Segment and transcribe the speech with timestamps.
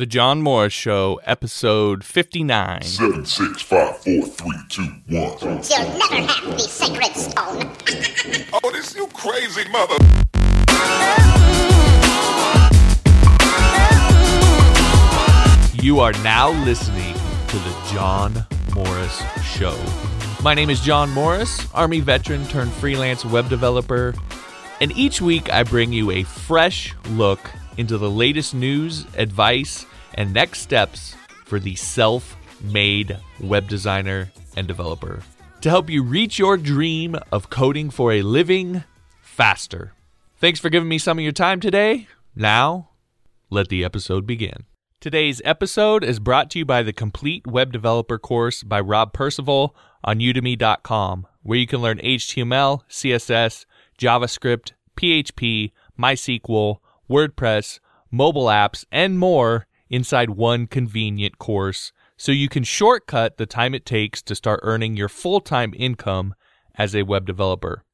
[0.00, 2.80] The John Morris Show, episode 59.
[2.80, 5.36] Seven, six, five, four, three, two, one.
[5.42, 7.70] You'll never have the sacred stone.
[8.64, 9.96] Oh, this you crazy mother.
[15.82, 17.12] You are now listening
[17.48, 19.78] to the John Morris Show.
[20.42, 24.14] My name is John Morris, Army veteran turned freelance web developer,
[24.80, 30.32] and each week I bring you a fresh look into the latest news, advice, and
[30.32, 31.14] next steps
[31.44, 35.22] for the self made web designer and developer
[35.60, 38.84] to help you reach your dream of coding for a living
[39.20, 39.92] faster.
[40.38, 42.08] Thanks for giving me some of your time today.
[42.34, 42.90] Now,
[43.50, 44.64] let the episode begin.
[45.00, 49.74] Today's episode is brought to you by the Complete Web Developer course by Rob Percival
[50.04, 53.66] on udemy.com, where you can learn HTML, CSS,
[53.98, 56.78] JavaScript, PHP, MySQL,
[57.10, 57.80] WordPress,
[58.10, 63.84] mobile apps, and more inside one convenient course so you can shortcut the time it
[63.84, 66.34] takes to start earning your full time income
[66.76, 67.84] as a web developer.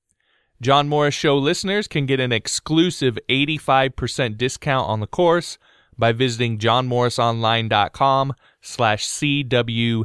[0.61, 5.59] John Morris Show listeners can get an exclusive 85% discount on the course
[5.99, 10.05] by visiting johnmorrisonline.com slash CWDC.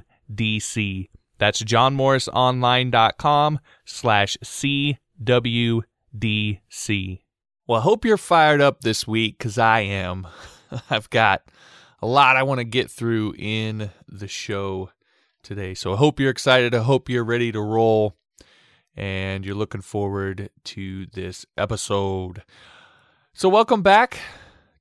[1.37, 7.19] That's johnmorrisonline.com slash CWDC.
[7.67, 10.27] Well, I hope you're fired up this week because I am.
[10.89, 11.43] I've got
[12.01, 14.89] a lot I want to get through in the show
[15.43, 15.73] today.
[15.73, 16.73] So I hope you're excited.
[16.73, 18.15] I hope you're ready to roll
[18.95, 22.43] and you're looking forward to this episode.
[23.33, 24.19] So, welcome back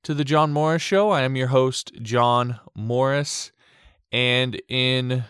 [0.03, 1.11] to the John Morris Show.
[1.11, 3.51] I am your host, John Morris.
[4.11, 5.23] And in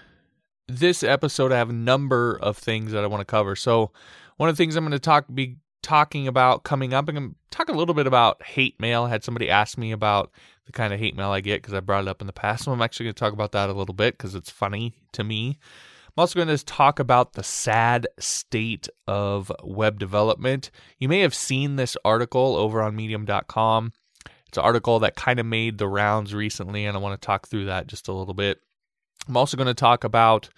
[0.67, 3.55] this episode, I have a number of things that I want to cover.
[3.55, 3.91] So,
[4.37, 7.29] one of the things I'm going to talk be talking about coming up, I'm going
[7.29, 9.03] to talk a little bit about hate mail.
[9.03, 10.31] I had somebody ask me about
[10.65, 12.65] the kind of hate mail I get because I brought it up in the past.
[12.65, 15.23] So, I'm actually going to talk about that a little bit because it's funny to
[15.23, 15.59] me.
[16.07, 20.69] I'm also going to talk about the sad state of web development.
[20.99, 23.93] You may have seen this article over on medium.com.
[24.49, 27.47] It's an article that kind of made the rounds recently, and I want to talk
[27.47, 28.59] through that just a little bit.
[29.29, 30.49] I'm also going to talk about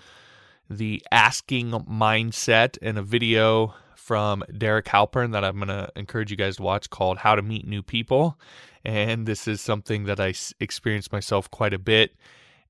[0.68, 6.36] the asking mindset in a video from Derek Halpern that I'm going to encourage you
[6.36, 8.38] guys to watch called How to Meet New People.
[8.84, 12.14] And this is something that I experienced myself quite a bit.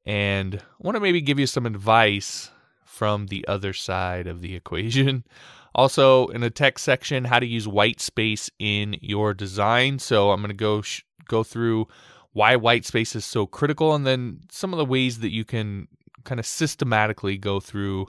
[0.06, 2.52] And want to maybe give you some advice
[2.86, 5.24] from the other side of the equation.
[5.76, 9.98] Also, in the text section, how to use white space in your design.
[9.98, 11.88] So I'm going to go sh- go through
[12.34, 15.88] why white space is so critical, and then some of the ways that you can
[16.26, 18.06] kind of systematically go through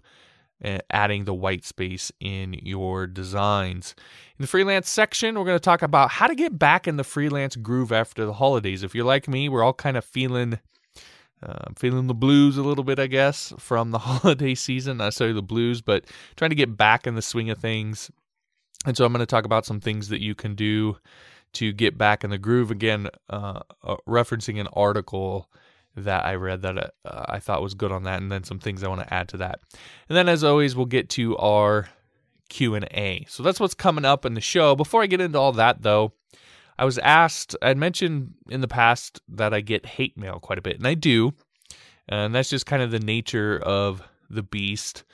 [0.91, 3.95] adding the white space in your designs.
[4.39, 7.05] In the freelance section, we're going to talk about how to get back in the
[7.05, 8.83] freelance groove after the holidays.
[8.83, 10.59] If you're like me, we're all kind of feeling
[11.43, 14.97] uh, feeling the blues a little bit, I guess, from the holiday season.
[14.99, 16.07] Not necessarily the blues, but
[16.37, 18.11] trying to get back in the swing of things.
[18.87, 20.97] And so I'm going to talk about some things that you can do
[21.55, 22.71] to get back in the groove.
[22.71, 25.51] Again, uh, uh, referencing an article
[25.97, 28.83] that I read that uh, I thought was good on that, and then some things
[28.83, 29.61] I want to add to that.
[30.09, 31.89] And then, as always, we'll get to our
[32.49, 33.25] Q and A.
[33.29, 34.75] So that's what's coming up in the show.
[34.75, 36.13] Before I get into all that, though,
[36.79, 40.63] I was asked, I'd mentioned in the past that I get hate mail quite a
[40.63, 41.33] bit, and I do.
[42.09, 45.05] And that's just kind of the nature of the beast.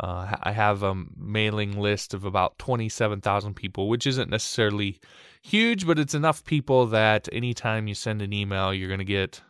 [0.00, 4.98] Uh, I have a mailing list of about 27,000 people, which isn't necessarily
[5.42, 9.42] huge, but it's enough people that anytime you send an email, you're going to get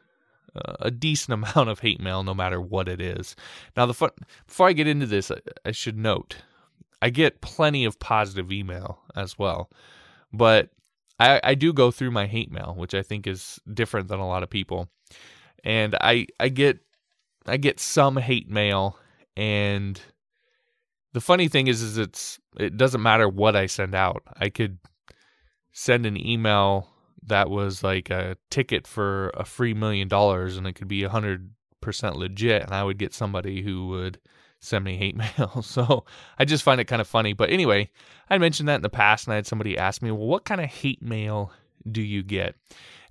[0.54, 3.36] a decent amount of hate mail, no matter what it is.
[3.76, 4.10] Now, the fun,
[4.46, 6.36] before I get into this, I, I should note
[7.02, 9.70] I get plenty of positive email as well,
[10.32, 10.70] but
[11.18, 14.26] I, I do go through my hate mail, which I think is different than a
[14.26, 14.88] lot of people.
[15.64, 16.78] And I I get
[17.46, 18.98] I get some hate mail
[19.36, 20.00] and
[21.12, 24.22] the funny thing is is it's it doesn't matter what I send out.
[24.36, 24.78] I could
[25.72, 26.88] send an email
[27.27, 31.09] that was like a ticket for a free million dollars and it could be a
[31.09, 31.50] hundred
[31.81, 34.19] percent legit and I would get somebody who would
[34.61, 35.62] send me hate mail.
[35.62, 36.05] So
[36.38, 37.32] I just find it kind of funny.
[37.32, 37.91] But anyway,
[38.31, 40.61] I mentioned that in the past and I had somebody ask me, well, what kind
[40.61, 41.52] of hate mail
[41.91, 42.55] do you get?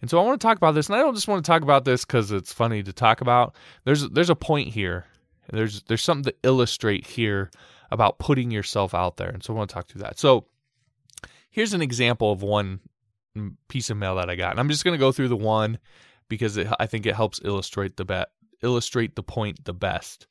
[0.02, 1.62] And so I want to talk about this, and I don't just want to talk
[1.62, 3.56] about this because it's funny to talk about.
[3.84, 5.06] There's there's a point here.
[5.52, 7.52] There's there's something to illustrate here
[7.92, 10.18] about putting yourself out there, and so I want to talk through that.
[10.18, 10.46] So
[11.52, 12.80] here's an example of one
[13.68, 15.80] piece of mail that I got, and I'm just going to go through the one
[16.30, 18.30] because it, I think it helps illustrate the bet
[18.64, 20.28] illustrate the point the best.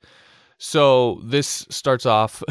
[0.58, 2.42] So this starts off.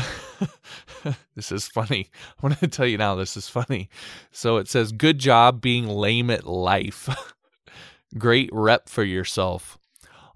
[1.35, 2.09] this is funny.
[2.37, 3.15] I want to tell you now.
[3.15, 3.89] This is funny.
[4.31, 7.07] So it says, "Good job being lame at life."
[8.17, 9.77] great rep for yourself.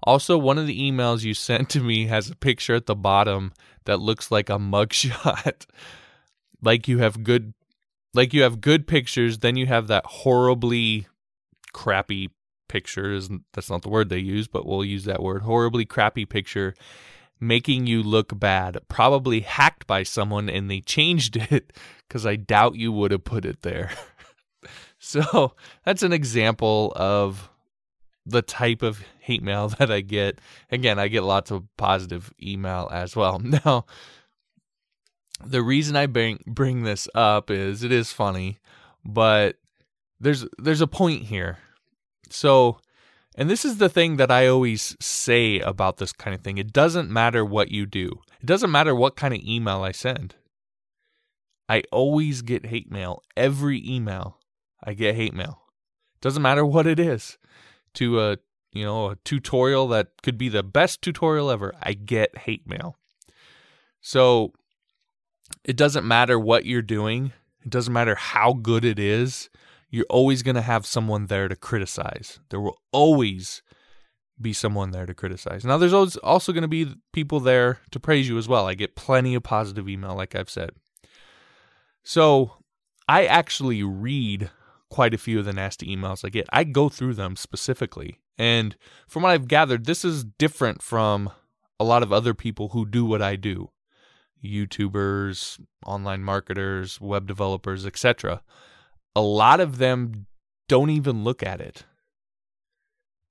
[0.04, 3.52] Also, one of the emails you sent to me has a picture at the bottom
[3.86, 5.66] that looks like a mugshot.
[6.62, 7.54] like you have good
[8.14, 11.06] like you have good pictures, then you have that horribly
[11.72, 12.30] crappy
[12.68, 15.42] picture Isn't that's not the word they use, but we'll use that word.
[15.42, 16.74] Horribly crappy picture
[17.40, 21.72] making you look bad, probably hacked by someone and they changed it
[22.08, 23.90] cuz I doubt you would have put it there.
[24.98, 27.50] so, that's an example of
[28.26, 30.40] the type of hate mail that I get.
[30.70, 33.38] Again, I get lots of positive email as well.
[33.38, 33.86] Now,
[35.46, 38.58] the reason I bring bring this up is it is funny,
[39.04, 39.56] but
[40.20, 41.58] there's there's a point here.
[42.30, 42.78] So,
[43.36, 46.58] and this is the thing that I always say about this kind of thing.
[46.58, 48.20] It doesn't matter what you do.
[48.40, 50.34] It doesn't matter what kind of email I send.
[51.68, 53.22] I always get hate mail.
[53.36, 54.38] Every email,
[54.82, 55.62] I get hate mail.
[56.20, 57.38] Doesn't matter what it is
[57.94, 58.38] to a
[58.74, 62.96] you know a tutorial that could be the best tutorial ever i get hate mail
[64.00, 64.52] so
[65.64, 67.32] it doesn't matter what you're doing
[67.64, 69.50] it doesn't matter how good it is
[69.90, 73.62] you're always going to have someone there to criticize there will always
[74.40, 78.28] be someone there to criticize now there's also going to be people there to praise
[78.28, 80.70] you as well i get plenty of positive email like i've said
[82.02, 82.52] so
[83.08, 84.50] i actually read
[84.94, 86.46] quite a few of the nasty emails I get.
[86.52, 88.20] I go through them specifically.
[88.38, 88.76] And
[89.08, 91.32] from what I've gathered, this is different from
[91.80, 93.70] a lot of other people who do what I do.
[94.44, 98.42] YouTubers, online marketers, web developers, etc.
[99.16, 100.26] A lot of them
[100.68, 101.84] don't even look at it.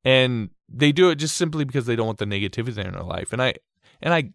[0.04, 3.32] And they do it just simply because they don't want the negativity in their life.
[3.32, 3.54] And I
[4.02, 4.32] and I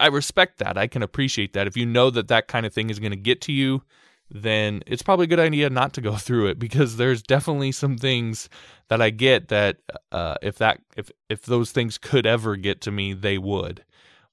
[0.00, 0.78] I respect that.
[0.78, 1.66] I can appreciate that.
[1.66, 3.82] If you know that that kind of thing is going to get to you,
[4.30, 7.96] then it's probably a good idea not to go through it because there's definitely some
[7.96, 8.48] things
[8.88, 9.78] that I get that
[10.12, 13.84] uh, if that if if those things could ever get to me, they would.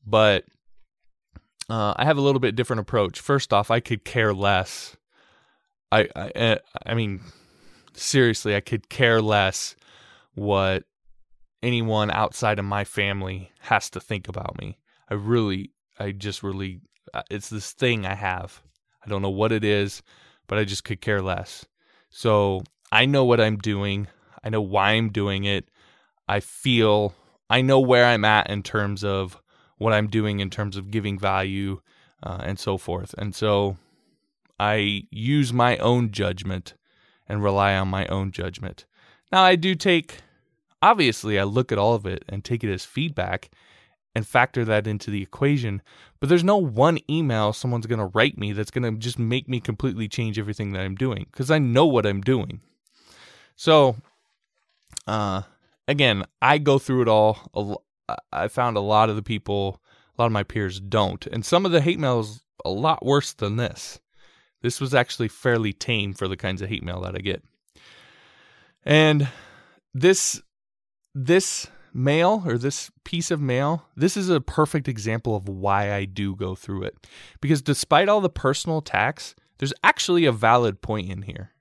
[0.05, 0.45] But
[1.69, 3.19] uh, I have a little bit different approach.
[3.19, 4.95] First off, I could care less.
[5.91, 7.21] I I, eh, I mean,
[7.93, 9.75] seriously, I could care less
[10.35, 10.83] what
[11.61, 14.77] anyone outside of my family has to think about me.
[15.09, 16.81] I really, I just really,
[17.13, 18.61] uh, it's this thing I have
[19.05, 20.01] I don't know what it is,
[20.47, 21.65] but I just could care less.
[22.09, 24.07] So I know what I'm doing.
[24.43, 25.69] I know why I'm doing it.
[26.27, 27.13] I feel
[27.49, 29.41] I know where I'm at in terms of
[29.77, 31.81] what I'm doing in terms of giving value
[32.21, 33.13] uh, and so forth.
[33.17, 33.77] And so
[34.59, 36.73] I use my own judgment
[37.27, 38.85] and rely on my own judgment.
[39.31, 40.17] Now, I do take,
[40.81, 43.49] obviously, I look at all of it and take it as feedback
[44.15, 45.81] and factor that into the equation.
[46.19, 49.49] But there's no one email someone's going to write me that's going to just make
[49.49, 52.61] me completely change everything that I'm doing because I know what I'm doing.
[53.55, 53.95] So,
[55.07, 55.41] uh,
[55.87, 57.83] again, I go through it all.
[58.31, 59.81] I found a lot of the people,
[60.17, 61.25] a lot of my peers don't.
[61.27, 63.99] And some of the hate mail is a lot worse than this.
[64.61, 67.43] This was actually fairly tame for the kinds of hate mail that I get.
[68.85, 69.29] And
[69.93, 70.41] this,
[71.13, 76.05] this, mail or this piece of mail, this is a perfect example of why I
[76.05, 77.07] do go through it.
[77.39, 81.51] Because despite all the personal attacks, there's actually a valid point in here.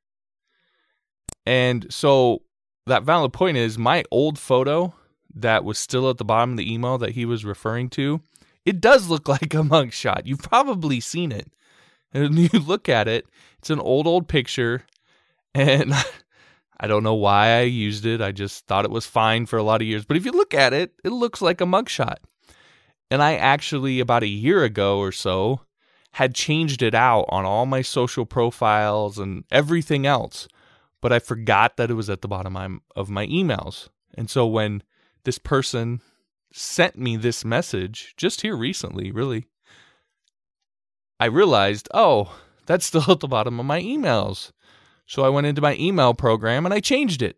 [1.44, 2.42] And so
[2.86, 4.94] that valid point is my old photo
[5.34, 8.20] that was still at the bottom of the email that he was referring to,
[8.64, 10.22] it does look like a mugshot.
[10.24, 11.50] You've probably seen it.
[12.12, 13.26] And you look at it,
[13.58, 14.84] it's an old, old picture.
[15.54, 15.92] And
[16.80, 18.20] I don't know why I used it.
[18.20, 20.04] I just thought it was fine for a lot of years.
[20.04, 22.16] But if you look at it, it looks like a mugshot.
[23.10, 25.60] And I actually, about a year ago or so,
[26.12, 30.48] had changed it out on all my social profiles and everything else.
[31.00, 33.88] But I forgot that it was at the bottom of my emails.
[34.14, 34.82] And so when
[35.24, 36.00] this person
[36.52, 39.46] sent me this message just here recently, really,
[41.18, 42.36] I realized, oh,
[42.66, 44.52] that's still at the bottom of my emails.
[45.06, 47.36] So I went into my email program and I changed it.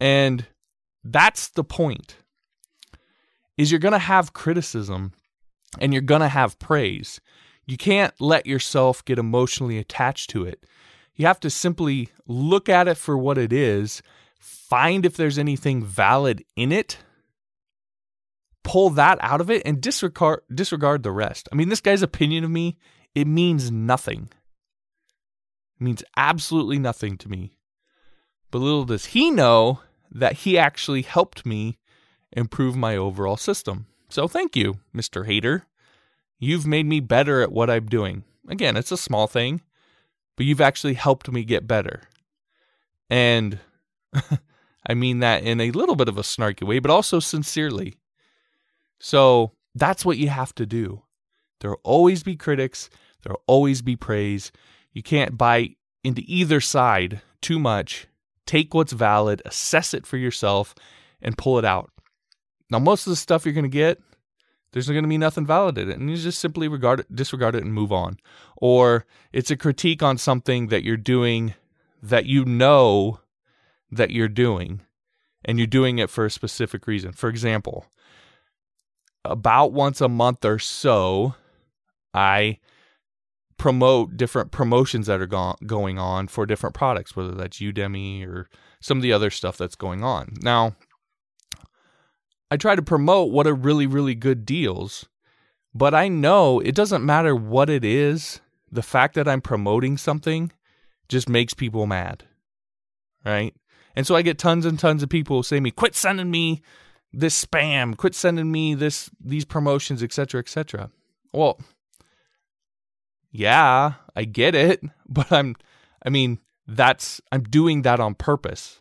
[0.00, 0.46] And
[1.04, 2.16] that's the point.
[3.56, 5.12] Is you're going to have criticism
[5.78, 7.20] and you're going to have praise.
[7.66, 10.64] You can't let yourself get emotionally attached to it.
[11.14, 14.02] You have to simply look at it for what it is,
[14.72, 16.96] find if there's anything valid in it,
[18.64, 21.46] pull that out of it and disregard disregard the rest.
[21.52, 22.78] I mean, this guy's opinion of me,
[23.14, 24.30] it means nothing
[25.78, 27.52] It means absolutely nothing to me.
[28.50, 31.76] But little does he know that he actually helped me
[32.32, 33.84] improve my overall system.
[34.08, 35.26] So thank you, Mr.
[35.26, 35.66] Hater.
[36.38, 38.24] You've made me better at what I'm doing.
[38.48, 39.60] Again, it's a small thing,
[40.34, 42.04] but you've actually helped me get better.
[43.10, 43.58] And
[44.86, 47.94] I mean that in a little bit of a snarky way, but also sincerely.
[48.98, 51.02] So that's what you have to do.
[51.60, 52.90] There'll always be critics,
[53.22, 54.50] there'll always be praise.
[54.92, 58.06] You can't buy into either side too much.
[58.46, 60.74] Take what's valid, assess it for yourself,
[61.20, 61.90] and pull it out.
[62.70, 64.00] Now, most of the stuff you're going to get,
[64.72, 67.54] there's going to be nothing valid in it, and you just simply regard it, disregard
[67.54, 68.18] it, and move on.
[68.56, 71.54] Or it's a critique on something that you're doing
[72.02, 73.20] that you know
[73.92, 74.80] that you're doing,
[75.44, 77.12] and you're doing it for a specific reason.
[77.12, 77.86] For example,
[79.24, 81.34] about once a month or so,
[82.12, 82.58] I
[83.58, 88.48] promote different promotions that are go- going on for different products, whether that's Udemy or
[88.80, 90.34] some of the other stuff that's going on.
[90.42, 90.74] Now,
[92.50, 95.06] I try to promote what are really, really good deals,
[95.72, 98.40] but I know it doesn't matter what it is.
[98.70, 100.50] The fact that I'm promoting something
[101.08, 102.24] just makes people mad,
[103.24, 103.54] right?
[103.94, 106.62] And so I get tons and tons of people say me, "Quit sending me
[107.12, 107.96] this spam.
[107.96, 110.90] Quit sending me this these promotions, etc., etc."
[111.32, 111.60] Well,
[113.30, 115.56] yeah, I get it, but I'm
[116.04, 118.80] I mean, that's I'm doing that on purpose.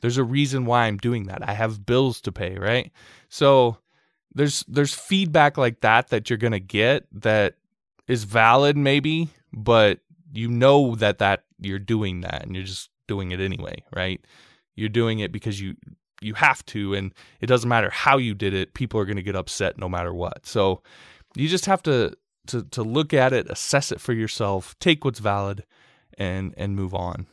[0.00, 1.48] There's a reason why I'm doing that.
[1.48, 2.92] I have bills to pay, right?
[3.28, 3.78] So
[4.34, 7.54] there's there's feedback like that that you're going to get that
[8.06, 10.00] is valid maybe, but
[10.32, 14.20] you know that that you're doing that and you're just doing it anyway, right?
[14.74, 15.76] You're doing it because you
[16.22, 19.22] you have to and it doesn't matter how you did it, people are going to
[19.22, 20.46] get upset no matter what.
[20.46, 20.82] So
[21.34, 22.14] you just have to
[22.48, 25.64] to to look at it, assess it for yourself, take what's valid,
[26.16, 27.26] and and move on.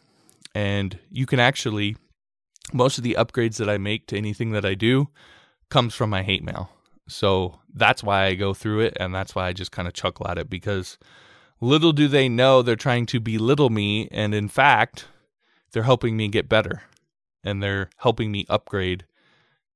[0.56, 1.96] And you can actually
[2.72, 5.10] most of the upgrades that I make to anything that I do
[5.70, 6.70] comes from my hate mail.
[7.08, 10.28] So that's why I go through it, and that's why I just kind of chuckle
[10.28, 10.98] at it because
[11.60, 15.08] little do they know they're trying to belittle me, and in fact,
[15.74, 16.84] they're helping me get better,
[17.44, 19.06] and they're helping me upgrade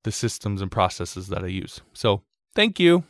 [0.03, 1.81] the systems and processes that I use.
[1.93, 2.21] So
[2.55, 3.03] thank you.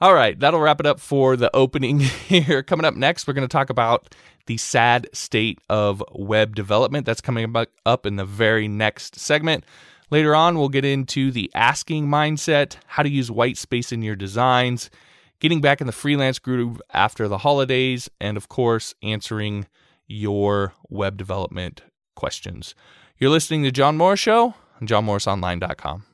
[0.00, 2.62] All right, that'll wrap it up for the opening here.
[2.62, 4.14] Coming up next, we're going to talk about
[4.46, 7.06] the sad state of web development.
[7.06, 7.54] That's coming
[7.86, 9.64] up in the very next segment.
[10.10, 14.16] Later on, we'll get into the asking mindset, how to use white space in your
[14.16, 14.90] designs,
[15.40, 19.66] getting back in the freelance groove after the holidays, and of course, answering
[20.06, 21.82] your web development
[22.14, 22.74] questions.
[23.18, 26.04] You're listening to John Morris Show on johnmorrisonline.com.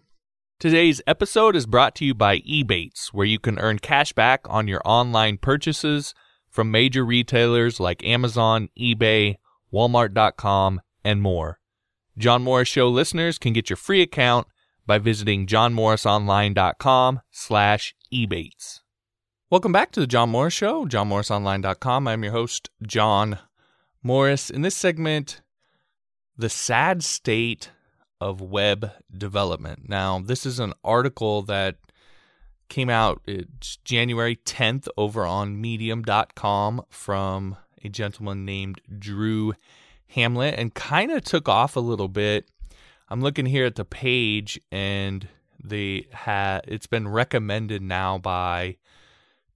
[0.59, 4.68] Today's episode is brought to you by Ebates, where you can earn cash back on
[4.68, 6.14] your online purchases
[6.50, 9.37] from major retailers like Amazon, eBay,
[9.73, 11.61] Walmart.com, and more.
[12.18, 14.49] John Morris Show listeners can get your free account
[14.87, 18.80] by visiting johnmorrisonline.com slash ebates.
[19.49, 22.06] Welcome back to the John Morris Show, johnmorrisonline.com.
[22.06, 23.38] I'm your host, John
[24.02, 24.50] Morris.
[24.50, 25.42] In this segment,
[26.37, 27.71] the sad state
[28.21, 29.88] of web development.
[29.88, 31.76] Now, this is an article that
[32.69, 39.54] came out it's January 10th over on medium.com from a gentleman named Drew
[40.14, 42.49] Hamlett and kind of took off a little bit.
[43.09, 45.26] I'm looking here at the page and
[45.62, 48.76] they had it's been recommended now by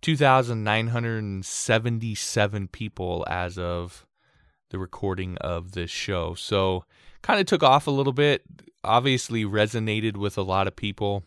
[0.02, 4.03] 2977 people as of
[4.74, 6.34] the recording of this show.
[6.34, 6.84] So
[7.22, 8.42] kind of took off a little bit,
[8.82, 11.22] obviously resonated with a lot of people.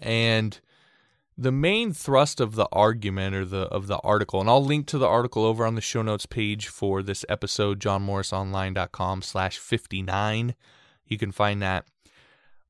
[0.00, 0.58] And
[1.36, 4.98] the main thrust of the argument or the of the article, and I'll link to
[4.98, 10.54] the article over on the show notes page for this episode, johnmorrisonline.com slash 59.
[11.04, 11.84] You can find that.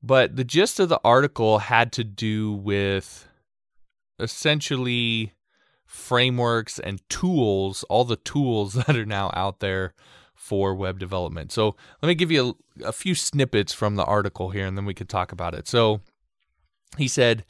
[0.03, 3.29] But the gist of the article had to do with
[4.19, 5.31] essentially
[5.89, 9.95] frameworks and tools, all the tools that are now out there
[10.35, 11.51] for web development.
[11.51, 14.85] So let me give you a, a, few snippets from the article here and then
[14.85, 15.67] we could talk about it.
[15.67, 16.01] So
[16.97, 17.43] he said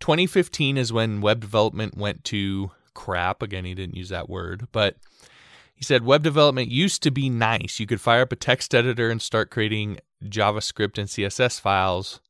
[0.00, 3.42] 2015 is when web development went to crap.
[3.42, 4.96] Again, he didn't use that word, but
[5.74, 7.80] he said web development used to be nice.
[7.80, 12.20] You could fire up a text editor and start creating JavaScript and CSS files.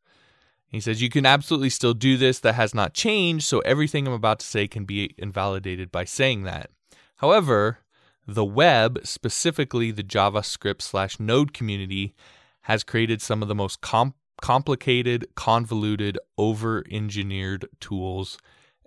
[0.71, 2.41] He says you can absolutely still do this.
[2.41, 3.47] That has not changed.
[3.47, 6.71] So everything I'm about to say can be invalidated by saying that.
[7.17, 7.79] However,
[8.27, 12.15] the web, specifically the JavaScript slash Node community,
[12.63, 18.39] has created some of the most com- complicated, convoluted, over engineered tools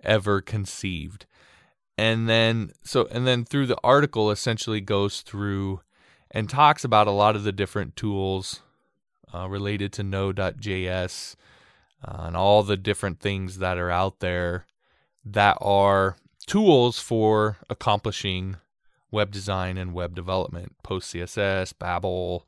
[0.04, 1.26] ever conceived.
[1.98, 5.80] And then, so, and then through the article essentially goes through
[6.30, 8.62] and talks about a lot of the different tools
[9.34, 11.34] uh, related to Node.js
[12.04, 14.66] uh, and all the different things that are out there
[15.24, 16.16] that are
[16.46, 18.56] tools for accomplishing
[19.10, 22.46] web design and web development, Post CSS, Babel,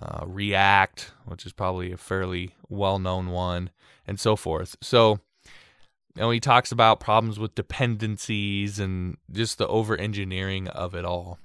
[0.00, 3.70] uh, React, which is probably a fairly well known one,
[4.06, 4.76] and so forth.
[4.80, 5.18] So,
[6.16, 11.38] know, he talks about problems with dependencies and just the over engineering of it all.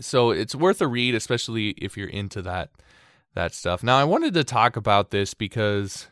[0.00, 2.70] So it's worth a read, especially if you're into that
[3.34, 3.82] that stuff.
[3.82, 6.08] Now, I wanted to talk about this because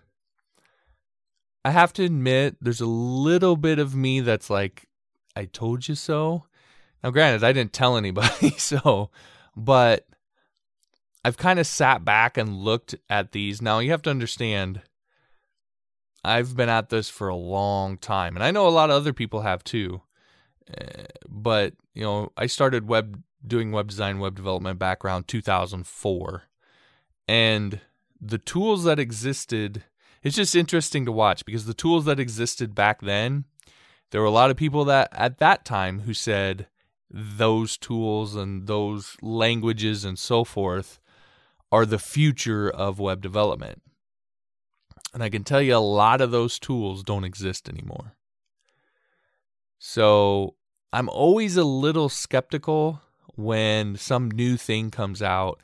[1.65, 4.89] I have to admit there's a little bit of me that's like,
[5.37, 6.47] I told you so.
[7.03, 9.11] Now, granted, I didn't tell anybody, so,
[9.57, 10.07] but
[11.25, 13.63] I've kind of sat back and looked at these.
[13.63, 14.83] Now, you have to understand,
[16.25, 19.13] I've been at this for a long time, and I know a lot of other
[19.13, 20.03] people have too.
[20.69, 26.43] Uh, but, you know, I started web doing web design, web development back around 2004.
[27.29, 27.81] And
[28.21, 29.85] the tools that existed,
[30.23, 33.45] it's just interesting to watch because the tools that existed back then,
[34.11, 36.69] there were a lot of people that at that time who said
[37.11, 40.99] those tools and those languages and so forth
[41.71, 43.83] are the future of web development.
[45.13, 48.17] And I can tell you a lot of those tools don't exist anymore.
[49.79, 50.55] So
[50.93, 53.03] I'm always a little skeptical
[53.35, 55.61] when some new thing comes out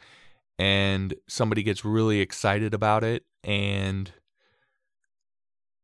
[0.58, 4.10] and somebody gets really excited about it and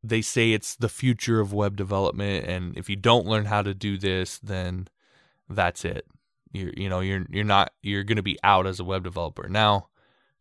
[0.08, 3.74] they say it's the future of web development and if you don't learn how to
[3.74, 4.88] do this then
[5.48, 6.06] that's it.
[6.52, 9.48] You're you know you're you're not you're going to be out as a web developer.
[9.48, 9.88] Now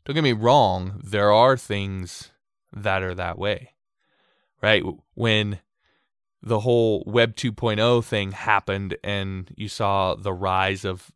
[0.05, 2.31] don't get me wrong there are things
[2.71, 3.73] that are that way
[4.63, 4.83] right?
[5.13, 5.59] When
[6.41, 11.11] the whole web 2.0 thing happened and you saw the rise of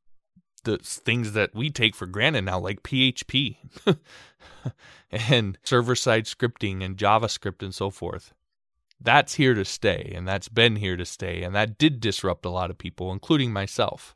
[0.66, 3.58] the things that we take for granted now, like PHP
[5.12, 8.34] and server side scripting and JavaScript and so forth.
[9.00, 12.50] That's here to stay, and that's been here to stay, and that did disrupt a
[12.50, 14.16] lot of people, including myself.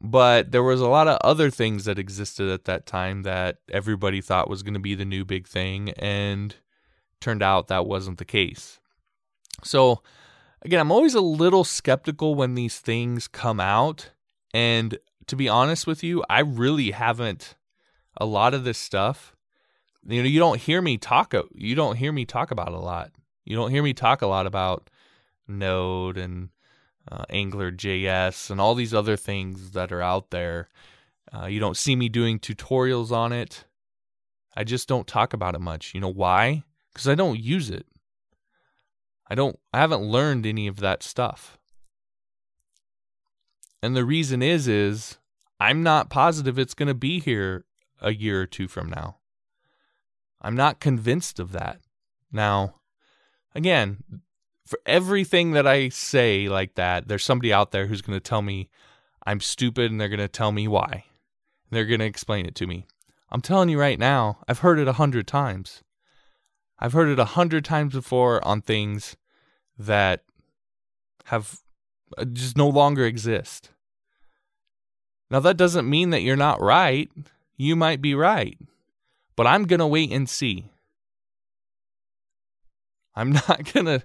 [0.00, 4.20] But there was a lot of other things that existed at that time that everybody
[4.20, 6.54] thought was going to be the new big thing, and
[7.20, 8.78] turned out that wasn't the case.
[9.64, 10.02] So,
[10.62, 14.10] again, I'm always a little skeptical when these things come out
[14.54, 17.56] and to be honest with you, I really haven't
[18.16, 19.34] a lot of this stuff.
[20.06, 23.12] You know, you don't hear me talk you don't hear me talk about a lot.
[23.44, 24.88] You don't hear me talk a lot about
[25.48, 26.50] Node and
[27.10, 30.68] uh, Angular JS and all these other things that are out there.
[31.32, 33.64] Uh, you don't see me doing tutorials on it.
[34.56, 35.94] I just don't talk about it much.
[35.94, 36.64] You know why?
[36.92, 37.86] Because I don't use it.
[39.28, 39.58] I don't.
[39.72, 41.58] I haven't learned any of that stuff.
[43.82, 45.18] And the reason is is
[45.60, 47.64] I'm not positive it's going to be here
[48.06, 49.18] a year or two from now.
[50.40, 51.80] I'm not convinced of that.
[52.30, 52.76] Now,
[53.54, 53.98] again,
[54.64, 58.42] for everything that I say like that, there's somebody out there who's going to tell
[58.42, 58.70] me
[59.26, 61.04] I'm stupid and they're going to tell me why.
[61.70, 62.86] They're going to explain it to me.
[63.30, 65.82] I'm telling you right now, I've heard it a hundred times.
[66.78, 69.16] I've heard it a hundred times before on things
[69.76, 70.22] that
[71.24, 71.58] have
[72.16, 73.70] uh, just no longer exist.
[75.28, 77.10] Now, that doesn't mean that you're not right.
[77.56, 78.58] You might be right,
[79.34, 80.70] but I'm going to wait and see.
[83.14, 84.02] I'm not going to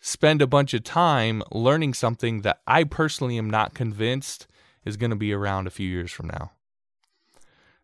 [0.00, 4.46] spend a bunch of time learning something that I personally am not convinced
[4.84, 6.52] is going to be around a few years from now.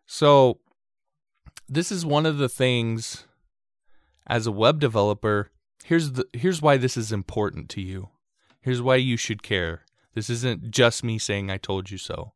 [0.05, 0.59] So,
[1.69, 3.25] this is one of the things
[4.27, 5.51] as a web developer,
[5.85, 8.09] here's the here's why this is important to you.
[8.61, 9.85] Here's why you should care.
[10.13, 12.33] This isn't just me saying I told you so.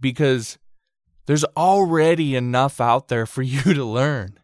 [0.00, 0.58] Because
[1.30, 4.40] there's already enough out there for you to learn.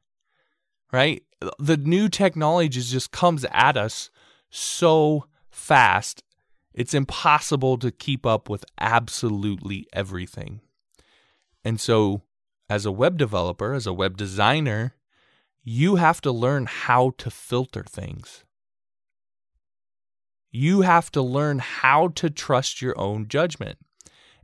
[0.92, 1.24] Right?
[1.58, 4.08] The new technology just comes at us
[4.50, 6.22] so fast.
[6.72, 10.60] It's impossible to keep up with absolutely everything.
[11.64, 12.22] And so,
[12.70, 14.94] as a web developer, as a web designer,
[15.64, 18.44] you have to learn how to filter things.
[20.52, 23.78] You have to learn how to trust your own judgment.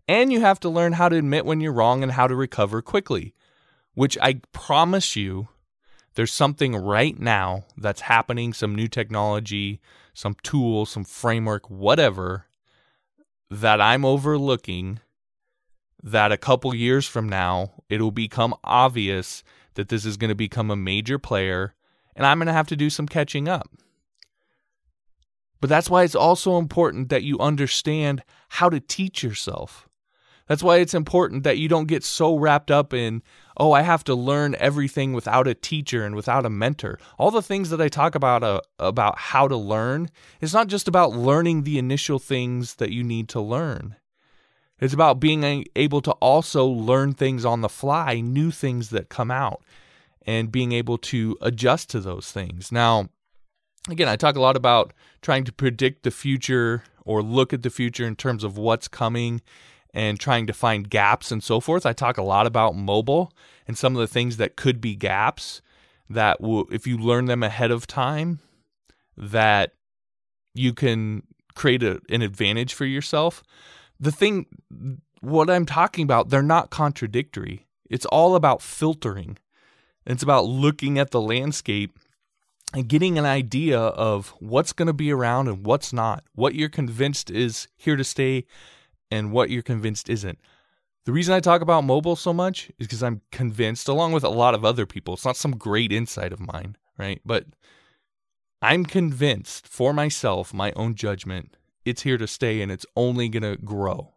[0.08, 2.82] And you have to learn how to admit when you're wrong and how to recover
[2.82, 3.34] quickly,
[3.94, 5.48] which I promise you,
[6.14, 9.80] there's something right now that's happening, some new technology,
[10.12, 12.46] some tool, some framework, whatever,
[13.50, 15.00] that I'm overlooking.
[16.02, 20.70] That a couple years from now, it'll become obvious that this is going to become
[20.70, 21.74] a major player,
[22.16, 23.70] and I'm going to have to do some catching up.
[25.60, 29.88] But that's why it's also important that you understand how to teach yourself.
[30.48, 33.22] That's why it's important that you don't get so wrapped up in,
[33.56, 36.98] oh, I have to learn everything without a teacher and without a mentor.
[37.18, 40.88] All the things that I talk about uh, about how to learn, it's not just
[40.88, 43.96] about learning the initial things that you need to learn.
[44.80, 49.30] It's about being able to also learn things on the fly, new things that come
[49.30, 49.62] out,
[50.26, 52.72] and being able to adjust to those things.
[52.72, 53.08] Now,
[53.88, 57.70] again, I talk a lot about trying to predict the future or look at the
[57.70, 59.40] future in terms of what's coming
[59.94, 61.84] and trying to find gaps and so forth.
[61.84, 63.32] I talk a lot about mobile
[63.66, 65.60] and some of the things that could be gaps
[66.08, 68.40] that will, if you learn them ahead of time,
[69.16, 69.72] that
[70.54, 71.22] you can
[71.54, 73.42] create a, an advantage for yourself.
[74.00, 74.46] The thing,
[75.20, 77.66] what I'm talking about, they're not contradictory.
[77.88, 79.38] It's all about filtering.
[80.06, 81.98] It's about looking at the landscape
[82.74, 86.70] and getting an idea of what's going to be around and what's not, what you're
[86.70, 88.46] convinced is here to stay
[89.12, 90.38] and what you're convinced isn't.
[91.04, 94.30] The reason I talk about mobile so much is because I'm convinced, along with a
[94.30, 97.20] lot of other people, it's not some great insight of mine, right?
[97.24, 97.44] But
[98.62, 103.42] I'm convinced for myself, my own judgment, it's here to stay and it's only going
[103.42, 104.14] to grow.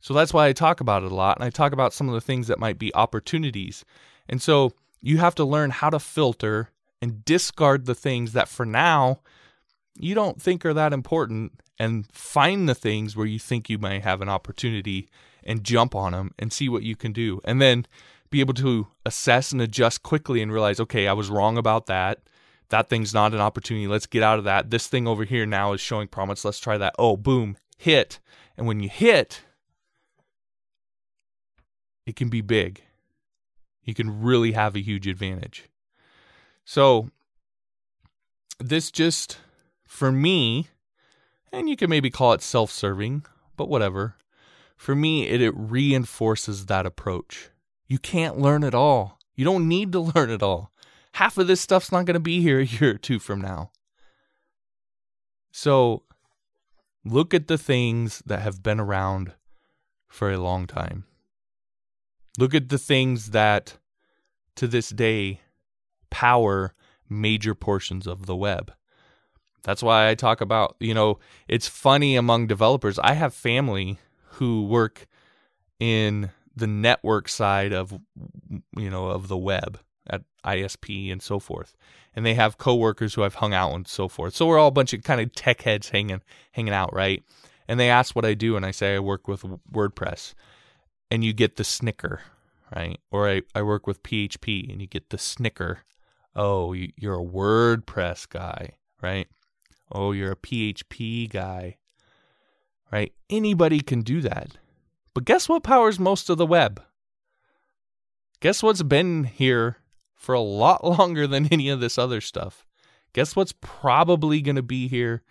[0.00, 1.38] So that's why I talk about it a lot.
[1.38, 3.84] And I talk about some of the things that might be opportunities.
[4.28, 8.66] And so you have to learn how to filter and discard the things that for
[8.66, 9.20] now
[9.98, 14.00] you don't think are that important and find the things where you think you may
[14.00, 15.08] have an opportunity
[15.44, 17.40] and jump on them and see what you can do.
[17.44, 17.86] And then
[18.30, 22.20] be able to assess and adjust quickly and realize, okay, I was wrong about that
[22.72, 23.86] that thing's not an opportunity.
[23.86, 24.70] Let's get out of that.
[24.70, 26.42] This thing over here now is showing promise.
[26.42, 26.94] Let's try that.
[26.98, 28.18] Oh, boom, hit.
[28.56, 29.42] And when you hit,
[32.06, 32.82] it can be big.
[33.84, 35.68] You can really have a huge advantage.
[36.64, 37.10] So,
[38.58, 39.38] this just,
[39.92, 40.68] for me,
[41.52, 43.24] and you can maybe call it self serving,
[43.56, 44.16] but whatever.
[44.76, 47.50] For me, it, it reinforces that approach.
[47.86, 49.18] You can't learn it all.
[49.36, 50.72] You don't need to learn it all
[51.12, 53.70] half of this stuff's not going to be here a year or two from now.
[55.50, 56.02] So
[57.04, 59.32] look at the things that have been around
[60.08, 61.04] for a long time.
[62.38, 63.78] Look at the things that
[64.56, 65.40] to this day
[66.10, 66.74] power
[67.08, 68.72] major portions of the web.
[69.64, 72.98] That's why I talk about, you know, it's funny among developers.
[72.98, 73.98] I have family
[74.32, 75.06] who work
[75.78, 77.98] in the network side of
[78.76, 81.76] you know of the web at ISP and so forth.
[82.14, 84.34] And they have coworkers who I've hung out and so forth.
[84.34, 86.20] So we're all a bunch of kind of tech heads hanging
[86.52, 87.22] hanging out, right?
[87.68, 90.34] And they ask what I do, and I say I work with WordPress,
[91.10, 92.20] and you get the snicker,
[92.74, 92.98] right?
[93.10, 95.80] Or I, I work with PHP, and you get the snicker.
[96.34, 99.28] Oh, you're a WordPress guy, right?
[99.92, 101.76] Oh, you're a PHP guy,
[102.90, 103.12] right?
[103.28, 104.56] Anybody can do that.
[105.14, 106.82] But guess what powers most of the web?
[108.40, 109.76] Guess what's been here
[110.14, 112.64] for a lot longer than any of this other stuff.
[113.12, 115.22] Guess what's probably going to be here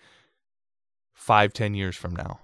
[1.13, 2.39] five, ten years from now?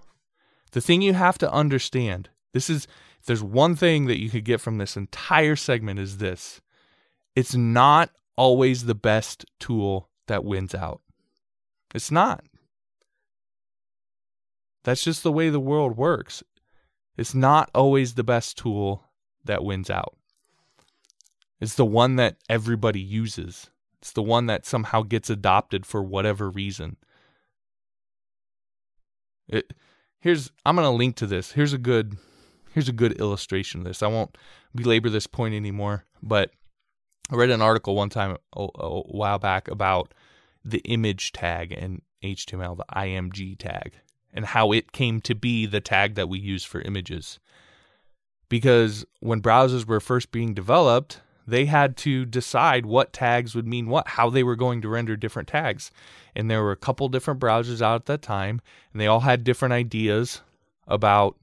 [0.72, 2.86] The thing you have to understand this is,
[3.20, 6.60] if there's one thing that you could get from this entire segment, is this
[7.36, 11.00] it's not always the best tool that wins out.
[11.94, 12.44] It's not.
[14.84, 16.42] That's just the way the world works.
[17.16, 19.04] It's not always the best tool
[19.44, 20.16] that wins out.
[21.60, 23.70] It's the one that everybody uses.
[24.00, 26.96] It's the one that somehow gets adopted for whatever reason.
[29.48, 29.72] It
[30.20, 31.52] here's I'm going to link to this.
[31.52, 32.16] Here's a good
[32.72, 34.02] here's a good illustration of this.
[34.02, 34.38] I won't
[34.74, 36.52] belabor this point anymore, but
[37.30, 40.14] I read an article one time a, a while back about
[40.70, 43.94] the image tag in HTML, the IMG tag,
[44.32, 47.38] and how it came to be the tag that we use for images.
[48.48, 53.88] Because when browsers were first being developed, they had to decide what tags would mean
[53.88, 55.90] what, how they were going to render different tags.
[56.36, 58.60] And there were a couple different browsers out at that time,
[58.92, 60.42] and they all had different ideas
[60.86, 61.36] about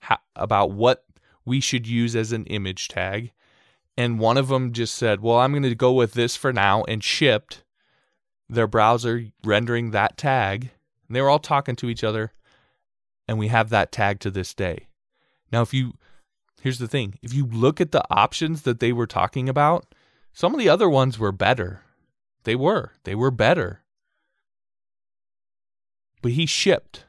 [0.00, 1.04] how, about what
[1.44, 3.32] we should use as an image tag.
[3.96, 6.84] And one of them just said, "Well, I'm going to go with this for now,"
[6.84, 7.62] and shipped
[8.50, 10.70] their browser rendering that tag.
[11.08, 12.32] And they were all talking to each other,
[13.26, 14.88] and we have that tag to this day.
[15.50, 15.94] Now, if you
[16.60, 19.94] Here's the thing if you look at the options that they were talking about,
[20.32, 21.82] some of the other ones were better.
[22.44, 22.92] They were.
[23.04, 23.82] They were better.
[26.22, 27.04] But he shipped.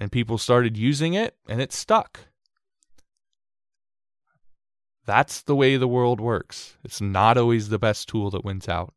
[0.00, 2.20] And people started using it, and it stuck.
[5.06, 6.76] That's the way the world works.
[6.82, 8.94] It's not always the best tool that wins out.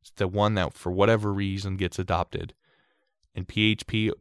[0.00, 2.54] It's the one that, for whatever reason, gets adopted.
[3.34, 4.12] And PHP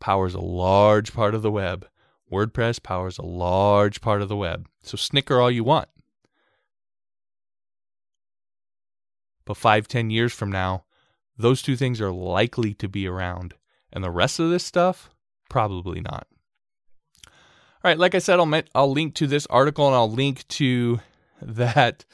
[0.00, 1.86] powers a large part of the web.
[2.30, 4.68] WordPress powers a large part of the web.
[4.82, 5.88] So snicker all you want.
[9.44, 10.84] But five, ten years from now,
[11.36, 13.54] those two things are likely to be around.
[13.92, 15.10] And the rest of this stuff,
[15.52, 16.26] Probably not.
[17.84, 21.00] All right, like I said, I'll I'll link to this article and I'll link to
[21.42, 22.04] that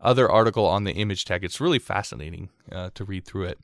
[0.00, 1.44] other article on the image tag.
[1.44, 3.58] It's really fascinating uh, to read through it.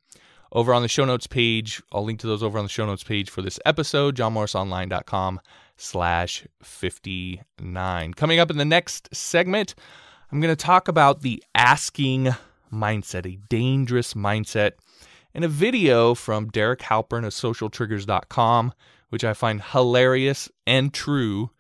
[0.52, 3.02] Over on the show notes page, I'll link to those over on the show notes
[3.02, 5.40] page for this episode, johnmorrisonline.com
[5.76, 8.14] slash 59.
[8.14, 9.74] Coming up in the next segment,
[10.30, 12.34] I'm going to talk about the asking
[12.72, 14.72] mindset, a dangerous mindset,
[15.34, 18.72] and a video from Derek Halpern of socialtriggers.com,
[19.14, 21.50] which I find hilarious and true,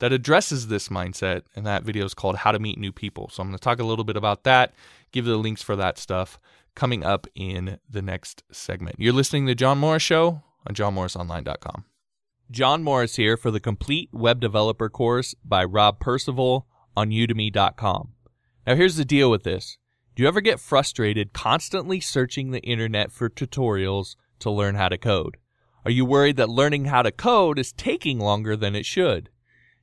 [0.00, 1.42] that addresses this mindset.
[1.54, 3.28] And that video is called How to Meet New People.
[3.28, 4.74] So I'm going to talk a little bit about that,
[5.12, 6.40] give the links for that stuff
[6.74, 8.96] coming up in the next segment.
[8.98, 11.84] You're listening to John Morris Show on johnmorrisonline.com.
[12.50, 18.08] John Morris here for the complete web developer course by Rob Percival on udemy.com.
[18.66, 19.78] Now here's the deal with this.
[20.16, 24.98] Do you ever get frustrated constantly searching the internet for tutorials to learn how to
[24.98, 25.36] code?
[25.84, 29.28] Are you worried that learning how to code is taking longer than it should?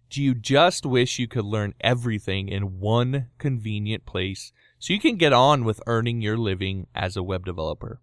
[0.09, 5.15] Do you just wish you could learn everything in one convenient place so you can
[5.15, 8.01] get on with earning your living as a web developer?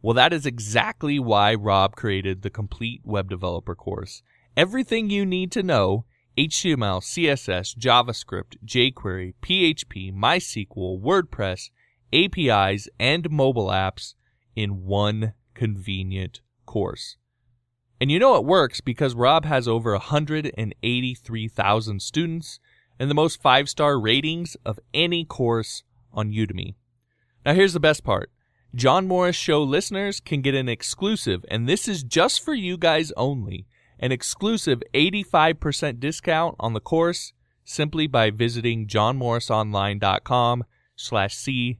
[0.00, 4.22] Well, that is exactly why Rob created the complete web developer course.
[4.56, 6.06] Everything you need to know
[6.38, 11.68] HTML, CSS, JavaScript, jQuery, PHP, MySQL, WordPress,
[12.10, 14.14] APIs, and mobile apps
[14.56, 17.18] in one convenient course.
[18.04, 22.60] And you know it works because Rob has over 183,000 students
[22.98, 26.74] and the most five star ratings of any course on Udemy.
[27.46, 28.30] Now, here's the best part
[28.74, 33.10] John Morris Show listeners can get an exclusive, and this is just for you guys
[33.16, 33.64] only
[33.98, 37.32] an exclusive 85% discount on the course
[37.64, 40.64] simply by visiting johnmorrisonline.com
[40.94, 41.78] slash CWDC.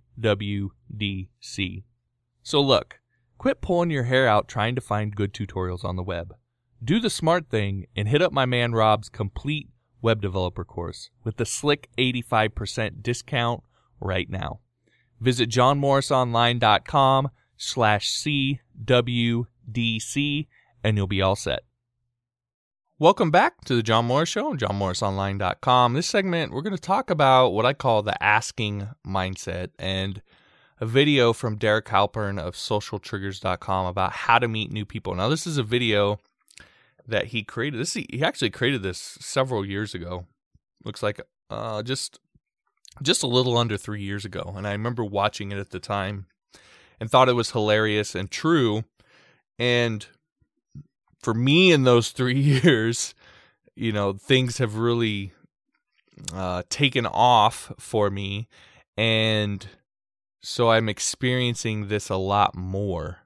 [2.43, 3.01] So look,
[3.45, 6.35] quit pulling your hair out trying to find good tutorials on the web.
[6.83, 9.69] Do the smart thing and hit up my man Rob's complete
[10.01, 13.63] web developer course with the slick 85% discount
[14.01, 14.61] right now.
[15.21, 17.29] Visit johnmorrisonline.com
[17.59, 20.47] slash CWDC
[20.83, 21.65] and you'll be all set.
[22.99, 25.93] Welcome back to the John Morris Show on johnmorrisonline.com.
[25.93, 30.23] This segment, we're going to talk about what I call the asking mindset and
[30.85, 35.15] a video from Derek Halpern of socialtriggers.com about how to meet new people.
[35.15, 36.19] Now, this is a video
[37.09, 37.81] that he created.
[37.81, 40.27] This he actually created this several years ago.
[40.85, 42.19] Looks like uh, just
[43.03, 46.27] just a little under three years ago, and I remember watching it at the time
[47.01, 48.85] and thought it was hilarious and true.
[49.59, 50.07] And
[51.19, 53.15] for me, in those three years,
[53.75, 55.33] you know, things have really
[56.35, 58.49] uh, taken off for me,
[58.99, 59.67] and
[60.45, 63.19] so I'm experiencing this a lot more,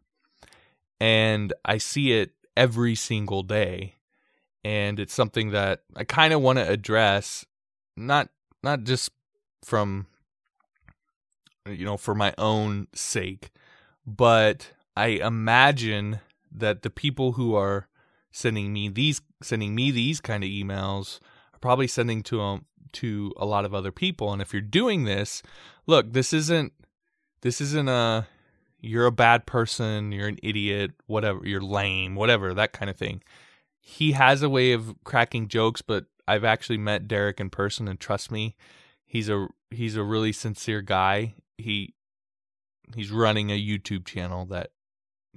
[1.01, 3.97] and I see it every single day,
[4.65, 7.45] and it's something that I kind of want to address,
[7.97, 8.29] not
[8.63, 9.11] not just
[9.65, 10.07] from
[11.67, 13.51] you know for my own sake
[14.07, 17.89] but i imagine that the people who are
[18.31, 21.21] sending me these sending me these kind of emails
[21.53, 24.33] are probably sending to um, to a lot of other people.
[24.33, 25.43] And if you're doing this
[25.87, 26.73] look this isn't
[27.43, 28.27] this isn't a
[28.81, 33.23] you're a bad person you're an idiot whatever you're lame whatever that kind of thing
[33.81, 37.99] he has a way of cracking jokes but i've actually met derek in person and
[37.99, 38.57] trust me
[39.09, 41.35] he's a he's a really sincere guy.
[41.57, 41.95] He
[42.95, 44.71] he's running a YouTube channel that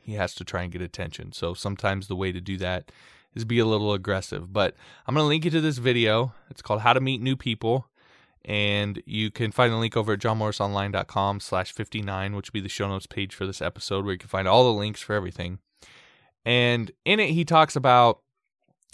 [0.01, 1.31] he has to try and get attention.
[1.31, 2.91] So sometimes the way to do that
[3.33, 4.53] is be a little aggressive.
[4.53, 6.33] But I'm going to link you to this video.
[6.49, 7.87] It's called How to Meet New People.
[8.43, 12.69] And you can find the link over at johnmorrisonline.com slash 59, which will be the
[12.69, 15.59] show notes page for this episode where you can find all the links for everything.
[16.45, 18.21] And in it, he talks about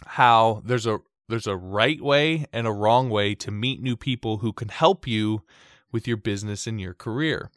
[0.06, 4.38] how there's a there's a right way and a wrong way to meet new people
[4.38, 5.44] who can help you
[5.92, 7.50] with your business and your career.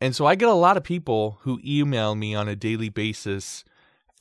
[0.00, 3.64] And so I get a lot of people who email me on a daily basis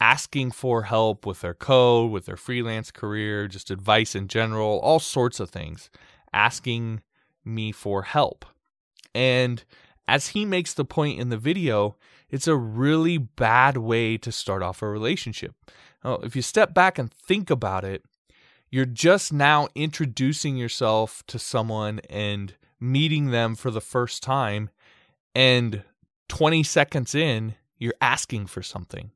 [0.01, 4.99] asking for help with their code, with their freelance career, just advice in general, all
[4.99, 5.89] sorts of things,
[6.33, 7.01] asking
[7.43, 8.45] me for help.
[9.13, 9.63] And
[10.07, 11.95] as he makes the point in the video,
[12.29, 15.55] it's a really bad way to start off a relationship.
[16.03, 18.03] Now, if you step back and think about it,
[18.69, 24.69] you're just now introducing yourself to someone and meeting them for the first time
[25.35, 25.83] and
[26.29, 29.11] 20 seconds in you're asking for something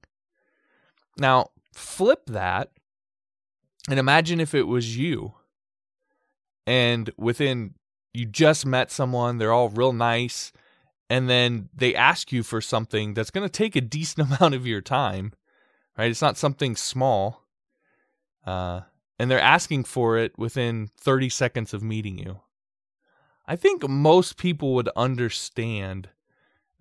[1.18, 2.70] now flip that
[3.90, 5.34] and imagine if it was you
[6.66, 7.74] and within
[8.14, 10.52] you just met someone they're all real nice
[11.10, 14.66] and then they ask you for something that's going to take a decent amount of
[14.66, 15.34] your time
[15.98, 17.46] right it's not something small
[18.46, 18.82] uh,
[19.18, 22.42] and they're asking for it within 30 seconds of meeting you.
[23.48, 26.10] I think most people would understand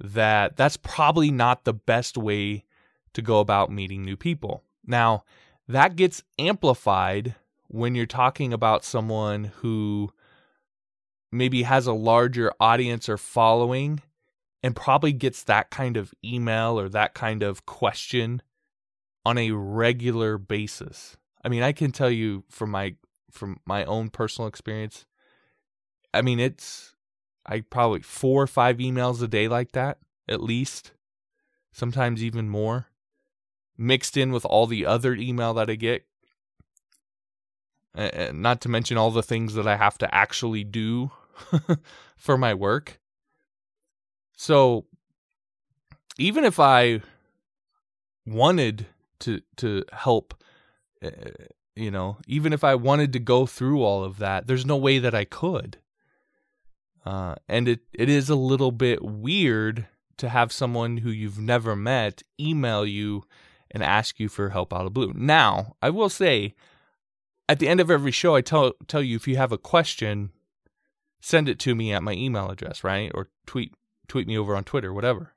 [0.01, 2.65] that that's probably not the best way
[3.13, 4.65] to go about meeting new people.
[4.85, 5.25] Now,
[5.69, 7.37] that gets amplified
[7.75, 10.09] when you're talking about someone who
[11.33, 14.01] maybe has a larger audience or following
[14.63, 18.41] and probably gets that kind of email or that kind of question
[19.27, 21.17] on a regular basis.
[21.45, 22.95] I mean, I can tell you from my
[23.33, 25.05] from my own personal experience.
[26.15, 26.95] I mean, it's
[27.45, 30.93] I probably four or five emails a day like that at least,
[31.73, 32.87] sometimes even more,
[33.77, 36.07] mixed in with all the other email that I get.
[37.95, 41.11] And not to mention all the things that I have to actually do
[42.17, 42.99] for my work.
[44.37, 44.87] So
[46.19, 47.03] even if I
[48.27, 48.87] wanted
[49.21, 50.35] to to help
[51.05, 51.11] uh,
[51.77, 54.99] you know, even if I wanted to go through all of that, there's no way
[54.99, 55.79] that I could.
[57.05, 61.75] Uh, and it, it is a little bit weird to have someone who you've never
[61.75, 63.25] met email you
[63.71, 65.13] and ask you for help out of blue.
[65.15, 66.55] Now, I will say,
[67.49, 70.31] at the end of every show, I tell tell you if you have a question,
[71.21, 73.11] send it to me at my email address, right?
[73.15, 73.75] Or tweet
[74.09, 75.33] tweet me over on Twitter, whatever.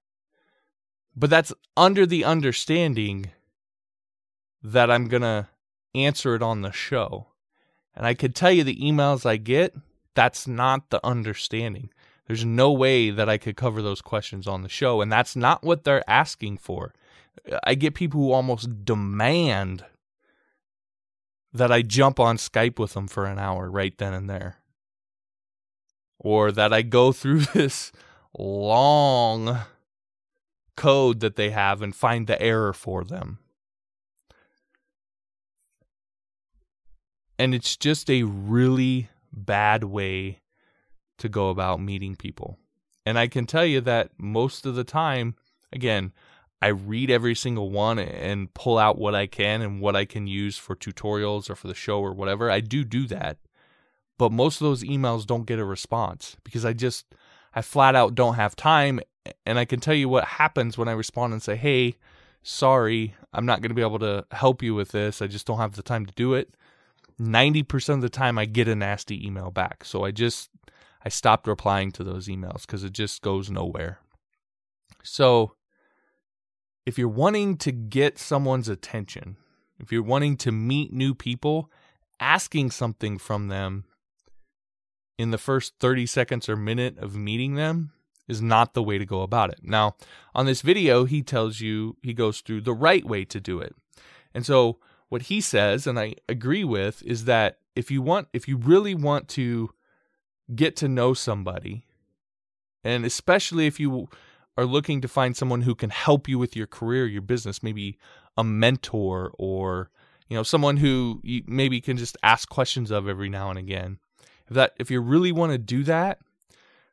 [1.16, 3.32] But that's under the understanding
[4.62, 5.50] that I'm gonna
[5.96, 7.28] answer it on the show.
[7.96, 9.76] And I could tell you the emails I get,
[10.14, 11.90] that's not the understanding.
[12.28, 15.02] There's no way that I could cover those questions on the show.
[15.02, 16.94] And that's not what they're asking for.
[17.64, 19.86] I get people who almost demand
[21.54, 24.58] that I jump on Skype with them for an hour right then and there.
[26.20, 27.92] Or that I go through this
[28.38, 29.60] long
[30.76, 33.40] code that they have and find the error for them.
[37.40, 40.42] And it's just a really bad way
[41.20, 42.58] to go about meeting people.
[43.06, 45.36] And I can tell you that most of the time,
[45.72, 46.14] again,
[46.62, 50.26] I read every single one and pull out what I can and what I can
[50.26, 52.50] use for tutorials or for the show or whatever.
[52.50, 53.38] I do do that.
[54.18, 57.06] But most of those emails don't get a response because I just,
[57.54, 59.00] I flat out don't have time.
[59.46, 61.98] And I can tell you what happens when I respond and say, hey,
[62.42, 65.22] sorry, I'm not going to be able to help you with this.
[65.22, 66.56] I just don't have the time to do it.
[67.22, 69.84] 90% of the time, I get a nasty email back.
[69.84, 70.50] So I just
[71.04, 74.00] I stopped replying to those emails because it just goes nowhere.
[75.04, 75.54] So,
[76.88, 79.36] if you're wanting to get someone's attention,
[79.78, 81.70] if you're wanting to meet new people,
[82.18, 83.84] asking something from them
[85.18, 87.92] in the first 30 seconds or minute of meeting them
[88.30, 89.60] is not the way to go about it.
[89.62, 89.98] Now,
[90.34, 93.76] on this video, he tells you, he goes through the right way to do it.
[94.34, 98.48] And so, what he says, and I agree with, is that if you want, if
[98.48, 99.72] you really want to
[100.56, 101.86] get to know somebody,
[102.82, 104.08] and especially if you
[104.58, 107.98] are looking to find someone who can help you with your career, your business, maybe
[108.36, 109.90] a mentor or
[110.28, 114.00] you know someone who you maybe can just ask questions of every now and again.
[114.48, 116.20] If that if you really want to do that,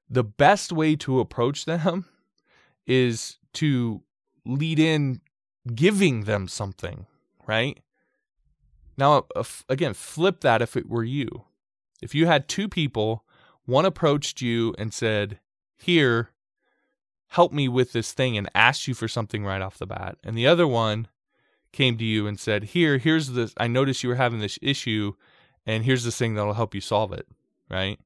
[0.09, 2.05] the best way to approach them
[2.87, 4.03] is to
[4.45, 5.21] lead in
[5.75, 7.07] giving them something,
[7.47, 7.79] right?
[8.97, 9.27] Now,
[9.69, 11.45] again, flip that if it were you.
[12.01, 13.25] If you had two people
[13.67, 15.41] one approached you and said,
[15.77, 16.31] Here,
[17.35, 20.17] help me with this thing, and asked you for something right off the bat.
[20.23, 21.09] And the other one
[21.73, 23.53] came to you and said, Here, here's this.
[23.57, 25.15] I noticed you were having this issue,
[25.67, 27.27] and here's this thing that'll help you solve it,
[27.69, 27.99] right?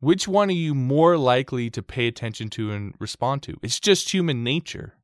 [0.00, 3.56] Which one are you more likely to pay attention to and respond to?
[3.62, 4.94] It's just human nature.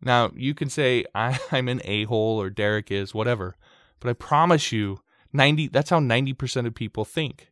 [0.00, 3.54] Now, you can say, I, am an a hole or Derek is, whatever,
[4.00, 5.00] but I promise you,
[5.34, 7.51] 90, that's how 90% of people think.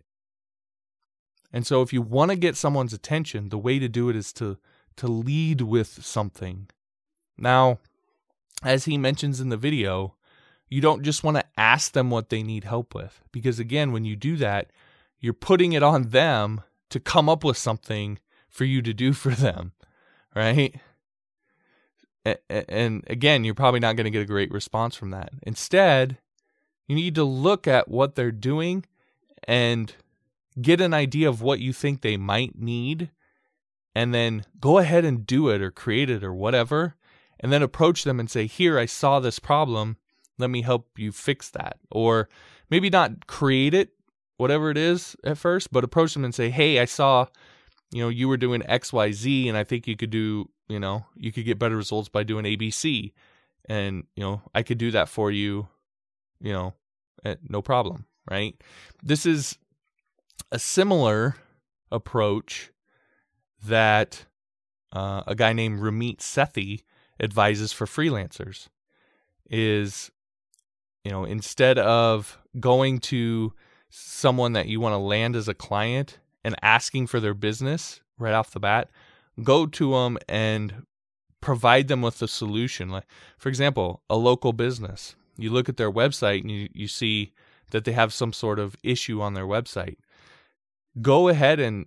[1.53, 4.33] And so if you want to get someone's attention, the way to do it is
[4.35, 4.59] to
[4.97, 6.69] to lead with something.
[7.39, 7.79] Now,
[8.63, 10.15] as he mentions in the video,
[10.69, 14.05] you don't just want to ask them what they need help with because again, when
[14.05, 14.71] you do that,
[15.19, 19.31] you're putting it on them to come up with something for you to do for
[19.31, 19.73] them,
[20.35, 20.75] right?
[22.49, 25.31] And again, you're probably not going to get a great response from that.
[25.43, 26.19] Instead,
[26.87, 28.85] you need to look at what they're doing
[29.45, 29.95] and
[30.61, 33.11] get an idea of what you think they might need,
[33.95, 36.97] and then go ahead and do it or create it or whatever,
[37.39, 39.97] and then approach them and say, Here, I saw this problem.
[40.39, 41.79] Let me help you fix that.
[41.91, 42.29] Or
[42.71, 43.91] maybe not create it,
[44.39, 47.27] whatever it is at first, but approach them and say, Hey, I saw,
[47.93, 51.33] you know, you were doing XYZ, and I think you could do, you know, you
[51.33, 53.13] could get better results by doing ABC.
[53.69, 55.69] And, you know, I could do that for you
[56.41, 56.75] you know,
[57.49, 58.61] no problem, right?
[59.03, 59.59] This is
[60.51, 61.37] a similar
[61.91, 62.71] approach
[63.65, 64.27] that
[64.93, 66.83] uh, a guy named Ramit Sethi
[67.21, 68.69] advises for freelancers
[69.49, 70.11] is
[71.05, 73.53] you know instead of going to
[73.91, 78.33] someone that you want to land as a client and asking for their business right
[78.33, 78.89] off the bat
[79.43, 80.87] go to them and
[81.41, 82.91] provide them with a solution.
[82.91, 83.07] Like
[83.39, 85.15] for example a local business.
[85.37, 87.33] You look at their website and you, you see
[87.71, 89.97] that they have some sort of issue on their website
[91.01, 91.87] go ahead and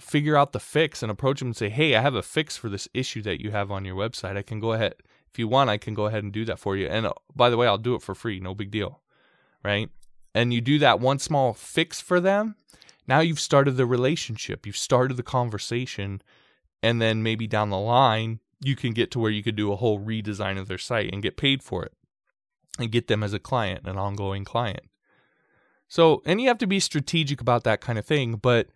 [0.00, 2.68] figure out the fix and approach them and say, "Hey, I have a fix for
[2.68, 4.36] this issue that you have on your website.
[4.36, 4.94] I can go ahead
[5.30, 5.70] if you want.
[5.70, 6.86] I can go ahead and do that for you.
[6.86, 8.40] And uh, by the way, I'll do it for free.
[8.40, 9.00] No big deal,
[9.64, 9.90] right?
[10.34, 12.56] And you do that one small fix for them.
[13.06, 14.66] Now you've started the relationship.
[14.66, 16.22] You've started the conversation,
[16.82, 19.76] and then maybe down the line you can get to where you could do a
[19.76, 21.92] whole redesign of their site and get paid for it,
[22.78, 24.87] and get them as a client, an ongoing client.
[25.88, 28.68] So, and you have to be strategic about that kind of thing, but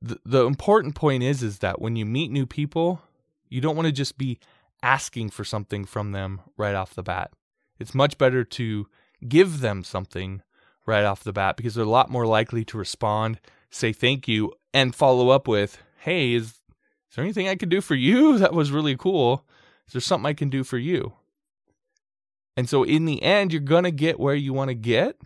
[0.00, 3.02] the, the important point is is that when you meet new people,
[3.48, 4.38] you don't want to just be
[4.82, 7.32] asking for something from them right off the bat.
[7.78, 8.86] It's much better to
[9.28, 10.42] give them something
[10.86, 13.40] right off the bat because they're a lot more likely to respond,
[13.70, 17.80] say thank you, and follow up with, "Hey, is, is there anything I can do
[17.80, 18.38] for you?
[18.38, 19.44] That was really cool.
[19.86, 21.12] Is there something I can do for you?"
[22.56, 25.16] And so in the end, you're going to get where you want to get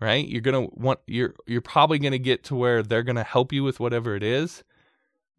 [0.00, 0.26] right?
[0.26, 3.24] You're going to want you're you're probably going to get to where they're going to
[3.24, 4.64] help you with whatever it is,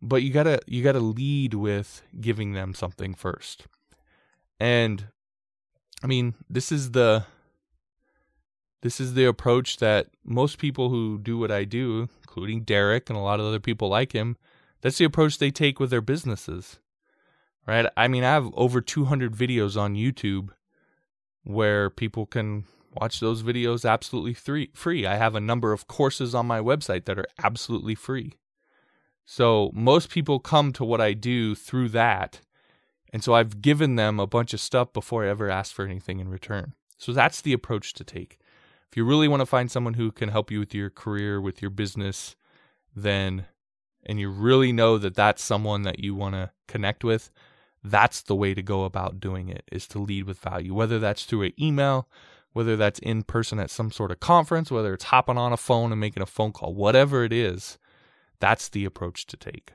[0.01, 3.67] but you got to you got to lead with giving them something first.
[4.59, 5.07] And
[6.03, 7.25] I mean, this is the
[8.81, 13.17] this is the approach that most people who do what I do, including Derek and
[13.17, 14.37] a lot of other people like him,
[14.81, 16.79] that's the approach they take with their businesses.
[17.67, 17.85] Right?
[17.95, 20.49] I mean, I have over 200 videos on YouTube
[21.43, 24.69] where people can watch those videos absolutely free.
[24.73, 25.05] free.
[25.05, 28.37] I have a number of courses on my website that are absolutely free.
[29.25, 32.41] So most people come to what I do through that.
[33.13, 36.19] And so I've given them a bunch of stuff before I ever ask for anything
[36.19, 36.73] in return.
[36.97, 38.39] So that's the approach to take.
[38.89, 41.61] If you really want to find someone who can help you with your career, with
[41.61, 42.35] your business,
[42.95, 43.45] then
[44.05, 47.31] and you really know that that's someone that you want to connect with,
[47.83, 51.25] that's the way to go about doing it is to lead with value, whether that's
[51.25, 52.07] through an email,
[52.53, 55.91] whether that's in person at some sort of conference, whether it's hopping on a phone
[55.91, 57.77] and making a phone call, whatever it is,
[58.39, 59.73] that's the approach to take.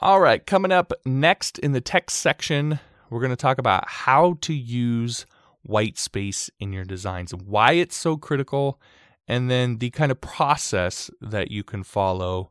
[0.00, 4.36] All right, coming up next in the text section, we're going to talk about how
[4.42, 5.24] to use
[5.62, 8.80] white space in your designs, why it's so critical,
[9.26, 12.50] and then the kind of process that you can follow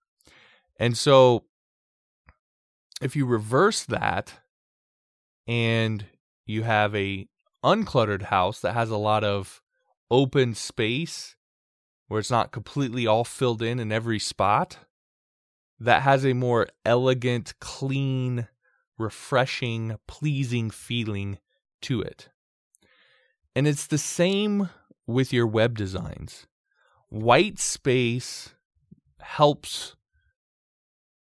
[0.80, 1.44] And so
[3.02, 4.34] if you reverse that
[5.48, 6.06] and
[6.46, 7.28] you have a
[7.64, 9.62] uncluttered house that has a lot of
[10.10, 11.36] open space
[12.08, 14.78] where it's not completely all filled in in every spot,
[15.80, 18.48] that has a more elegant, clean,
[18.98, 21.38] refreshing, pleasing feeling
[21.82, 22.30] to it.
[23.56, 24.70] And it's the same
[25.08, 26.48] with your web designs.
[27.10, 28.56] White space
[29.20, 29.96] helps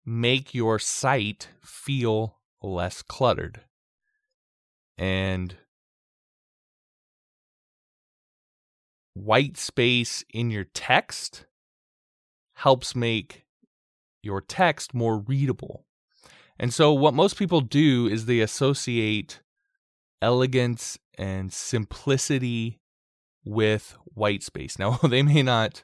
[0.05, 3.61] make your site feel less cluttered.
[4.97, 5.55] And
[9.13, 11.45] white space in your text
[12.53, 13.46] helps make
[14.21, 15.85] your text more readable.
[16.59, 19.41] And so, what most people do is they associate
[20.21, 22.79] elegance and simplicity
[23.45, 24.79] with white space.
[24.79, 25.83] Now, they may not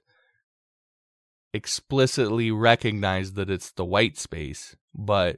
[1.54, 5.38] explicitly recognize that it's the white space, but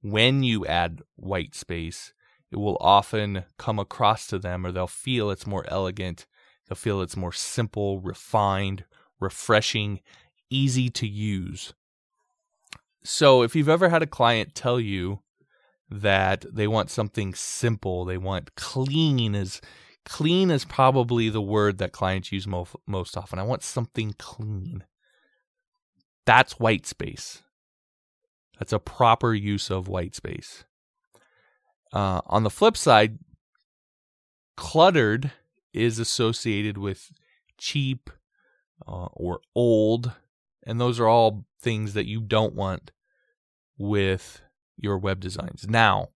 [0.00, 2.14] when you add white space,
[2.50, 6.26] it will often come across to them or they'll feel it's more elegant.
[6.68, 8.84] They'll feel it's more simple, refined,
[9.20, 10.00] refreshing,
[10.48, 11.74] easy to use.
[13.02, 15.20] So if you've ever had a client tell you
[15.90, 19.60] that they want something simple, they want clean is
[20.04, 23.38] clean is probably the word that clients use mo- most often.
[23.38, 24.84] I want something clean.
[26.26, 27.42] That's white space.
[28.58, 30.64] That's a proper use of white space.
[31.92, 33.18] Uh, on the flip side,
[34.56, 35.32] cluttered
[35.72, 37.10] is associated with
[37.58, 38.10] cheap
[38.86, 40.12] uh, or old,
[40.64, 42.90] and those are all things that you don't want
[43.78, 44.42] with
[44.76, 45.66] your web designs.
[45.68, 46.08] Now,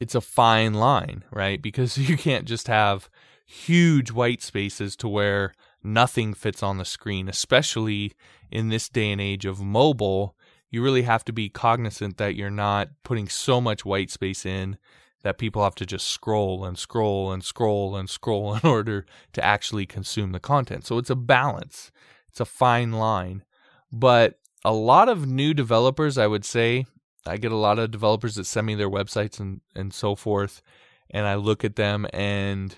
[0.00, 1.60] it's a fine line, right?
[1.60, 3.08] Because you can't just have
[3.46, 8.12] huge white spaces to where nothing fits on the screen, especially
[8.50, 10.36] in this day and age of mobile.
[10.70, 14.78] You really have to be cognizant that you're not putting so much white space in
[15.22, 19.44] that people have to just scroll and scroll and scroll and scroll in order to
[19.44, 20.86] actually consume the content.
[20.86, 21.90] So it's a balance,
[22.30, 23.44] it's a fine line.
[23.92, 26.86] But a lot of new developers, I would say,
[27.26, 30.62] I get a lot of developers that send me their websites and, and so forth,
[31.10, 32.76] and I look at them and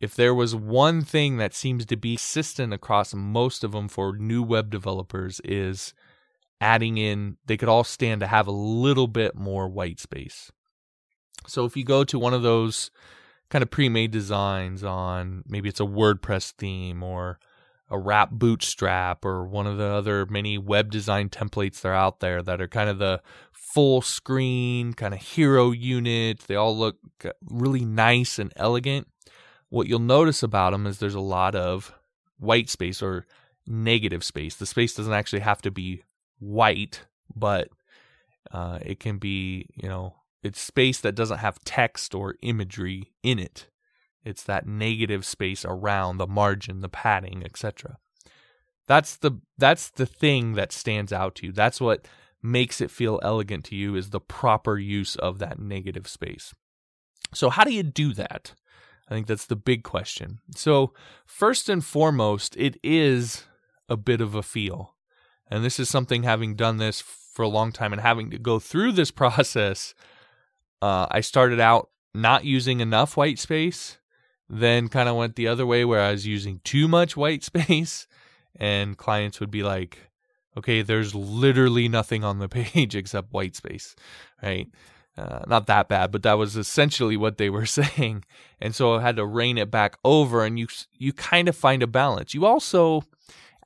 [0.00, 4.16] if there was one thing that seems to be consistent across most of them for
[4.16, 5.94] new web developers is
[6.60, 10.50] adding in they could all stand to have a little bit more white space
[11.46, 12.90] so if you go to one of those
[13.48, 17.38] kind of pre-made designs on maybe it's a wordpress theme or
[17.92, 22.42] a WrapBootstrap or one of the other many web design templates that are out there
[22.42, 23.20] that are kind of the
[23.52, 26.98] full screen kind of hero unit they all look
[27.48, 29.06] really nice and elegant
[29.72, 31.94] what you'll notice about them is there's a lot of
[32.38, 33.26] white space or
[33.66, 34.56] negative space.
[34.56, 36.02] The space doesn't actually have to be
[36.38, 37.68] white, but
[38.50, 43.38] uh, it can be, you know, it's space that doesn't have text or imagery in
[43.38, 43.68] it.
[44.24, 47.98] It's that negative space around the margin, the padding, etc.
[48.86, 51.52] That's the that's the thing that stands out to you.
[51.52, 52.06] That's what
[52.42, 56.52] makes it feel elegant to you is the proper use of that negative space.
[57.32, 58.54] So how do you do that?
[59.08, 60.40] I think that's the big question.
[60.56, 60.94] So,
[61.26, 63.44] first and foremost, it is
[63.88, 64.94] a bit of a feel.
[65.50, 68.58] And this is something having done this for a long time and having to go
[68.58, 69.94] through this process.
[70.80, 73.98] Uh, I started out not using enough white space,
[74.52, 78.06] then kind of went the other way where I was using too much white space.
[78.56, 79.98] And clients would be like,
[80.56, 83.96] okay, there's literally nothing on the page except white space,
[84.42, 84.68] right?
[85.16, 88.24] Uh, not that bad, but that was essentially what they were saying.
[88.60, 91.82] And so I had to rein it back over, and you you kind of find
[91.82, 92.32] a balance.
[92.34, 93.02] You also,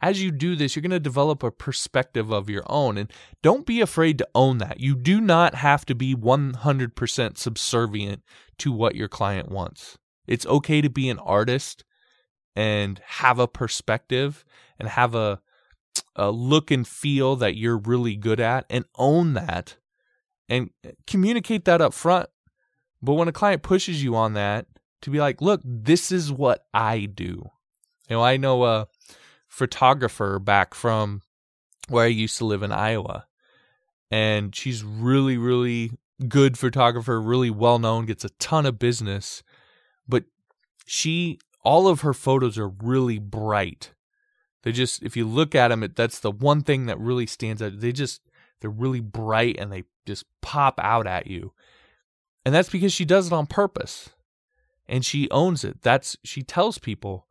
[0.01, 3.13] as you do this, you're going to develop a perspective of your own, and
[3.43, 4.81] don't be afraid to own that.
[4.81, 8.23] You do not have to be 100% subservient
[8.59, 9.99] to what your client wants.
[10.27, 11.85] It's okay to be an artist
[12.55, 14.45] and have a perspective
[14.79, 15.41] and have a
[16.15, 19.77] a look and feel that you're really good at and own that
[20.49, 20.71] and
[21.07, 22.29] communicate that up front.
[23.03, 24.67] But when a client pushes you on that,
[25.03, 27.51] to be like, look, this is what I do.
[28.09, 28.89] You know, I know a
[29.49, 31.23] photographer back from
[31.89, 33.27] where I used to live in Iowa,
[34.11, 35.93] and she's really, really
[36.29, 39.43] good photographer, really well known, gets a ton of business,
[40.87, 43.93] she, all of her photos are really bright.
[44.63, 47.61] They just, if you look at them, it, that's the one thing that really stands
[47.61, 47.81] out.
[47.81, 48.23] They just,
[48.61, 51.53] they're really bright and they just pop out at you.
[52.45, 54.11] And that's because she does it on purpose.
[54.89, 55.83] And she owns it.
[55.83, 57.27] That's she tells people,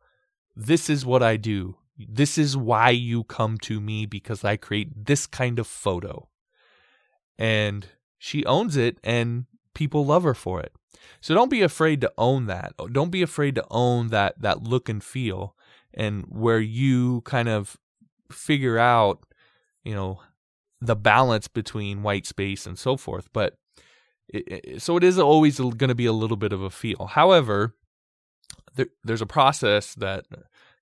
[0.54, 1.76] this is what I do.
[1.98, 6.28] This is why you come to me because I create this kind of photo.
[7.38, 7.86] And
[8.18, 10.72] she owns it and people love her for it.
[11.20, 12.72] So don't be afraid to own that.
[12.78, 15.54] Oh, don't be afraid to own that that look and feel
[15.94, 17.76] and where you kind of
[18.30, 19.24] figure out,
[19.84, 20.20] you know,
[20.80, 23.28] the balance between white space and so forth.
[23.32, 23.56] But
[24.28, 27.06] it, so it is always going to be a little bit of a feel.
[27.06, 27.74] However,
[28.74, 30.26] there, there's a process that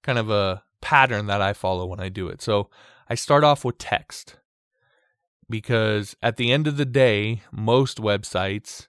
[0.02, 2.42] kind of a pattern that I follow when I do it.
[2.42, 2.68] So
[3.08, 4.36] I start off with text
[5.48, 8.88] because at the end of the day, most websites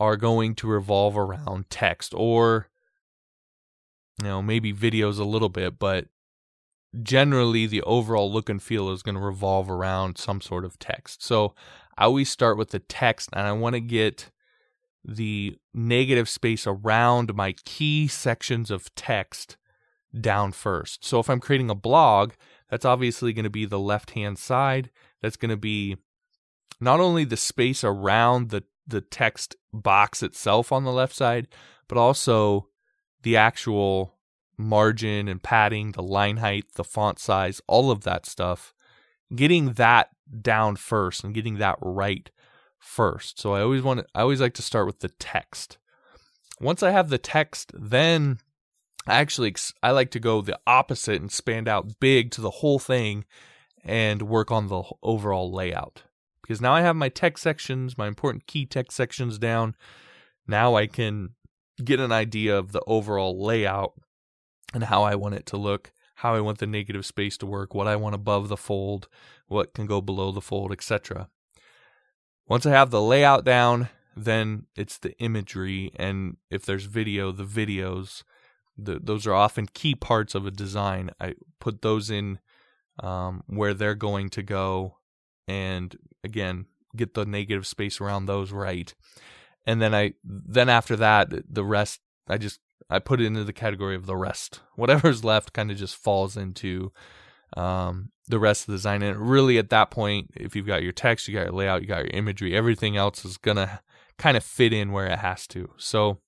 [0.00, 2.68] are going to revolve around text or
[4.18, 6.06] you know maybe videos a little bit but
[7.02, 11.22] generally the overall look and feel is going to revolve around some sort of text.
[11.22, 11.54] So
[11.96, 14.30] i always start with the text and i want to get
[15.04, 19.56] the negative space around my key sections of text
[20.18, 21.04] down first.
[21.04, 22.32] So if i'm creating a blog
[22.70, 24.90] that's obviously going to be the left hand side.
[25.20, 25.96] That's going to be
[26.80, 31.48] not only the space around the the text box itself on the left side
[31.88, 32.68] but also
[33.22, 34.14] the actual
[34.56, 38.72] margin and padding, the line height, the font size, all of that stuff,
[39.34, 40.10] getting that
[40.40, 42.30] down first and getting that right
[42.78, 43.40] first.
[43.40, 45.78] So I always want to, I always like to start with the text.
[46.60, 48.38] Once I have the text, then
[49.06, 52.78] I actually I like to go the opposite and span out big to the whole
[52.78, 53.24] thing
[53.82, 56.02] and work on the overall layout.
[56.50, 59.76] Because now I have my text sections, my important key text sections down.
[60.48, 61.36] Now I can
[61.84, 63.92] get an idea of the overall layout
[64.74, 67.72] and how I want it to look, how I want the negative space to work,
[67.72, 69.06] what I want above the fold,
[69.46, 71.28] what can go below the fold, etc.
[72.48, 77.44] Once I have the layout down, then it's the imagery and if there's video, the
[77.44, 78.24] videos.
[78.76, 81.12] The, those are often key parts of a design.
[81.20, 82.40] I put those in
[82.98, 84.96] um, where they're going to go,
[85.50, 88.94] and again, get the negative space around those right
[89.66, 93.52] and then I then after that the rest I just I put it into the
[93.52, 94.60] category of the rest.
[94.74, 96.92] Whatever's left kind of just falls into
[97.56, 99.02] um, the rest of the design.
[99.02, 101.88] And really, at that point, if you've got your text, you got your layout, you
[101.88, 103.80] got your imagery, everything else is gonna
[104.18, 105.70] kind of fit in where it has to.
[105.76, 106.18] So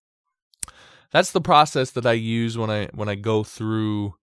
[1.10, 4.14] that's the process that I use when I when I go through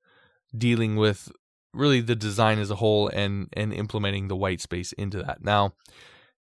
[0.57, 1.31] dealing with
[1.73, 5.43] really the design as a whole and and implementing the white space into that.
[5.43, 5.73] Now,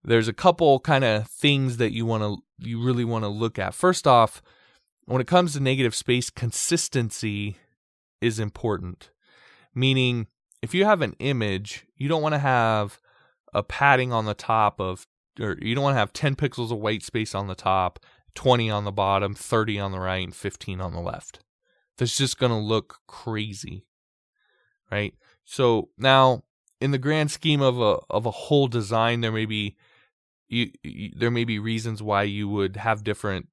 [0.05, 3.59] there's a couple kind of things that you want to you really want to look
[3.59, 3.74] at.
[3.74, 4.43] First off,
[5.05, 7.57] when it comes to negative space, consistency
[8.20, 9.11] is important.
[9.74, 10.27] Meaning,
[10.62, 12.99] if you have an image, you don't want to have
[13.53, 15.07] a padding on the top of,
[15.39, 17.99] or you don't want to have 10 pixels of white space on the top,
[18.35, 21.41] 20 on the bottom, 30 on the right, and 15 on the left.
[21.99, 23.87] That's just going to look crazy.
[24.91, 25.14] Right?
[25.45, 26.43] So now,
[26.80, 29.76] in the grand scheme of a of a whole design, there may be
[30.49, 33.49] you, you, there may be reasons why you would have different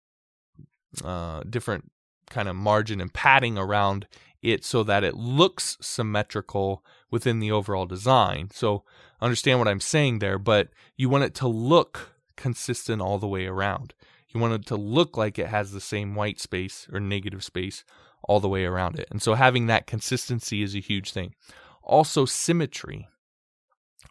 [1.04, 1.92] uh, different
[2.30, 4.08] kind of margin and padding around
[4.42, 8.50] it so that it looks symmetrical within the overall design.
[8.52, 8.84] So
[9.22, 13.46] understand what I'm saying there, but you want it to look consistent all the way
[13.46, 13.94] around.
[14.30, 17.84] You want it to look like it has the same white space or negative space
[18.24, 19.08] all the way around it.
[19.12, 21.36] And so having that consistency is a huge thing.
[21.84, 23.08] Also symmetry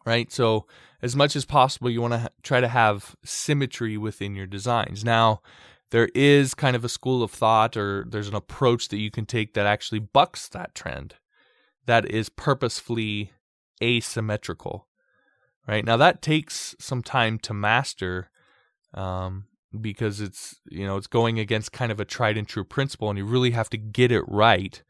[0.04, 0.32] right?
[0.32, 0.66] So,
[1.00, 5.04] as much as possible, you want to ha- try to have symmetry within your designs.
[5.04, 5.40] Now,
[5.90, 9.26] there is kind of a school of thought or there's an approach that you can
[9.26, 11.16] take that actually bucks that trend
[11.86, 13.32] that is purposefully
[13.82, 14.88] asymmetrical,
[15.66, 15.84] right?
[15.84, 18.30] Now, that takes some time to master.
[18.94, 19.46] Um,
[19.80, 23.18] because it's you know it's going against kind of a tried and true principle and
[23.18, 24.82] you really have to get it right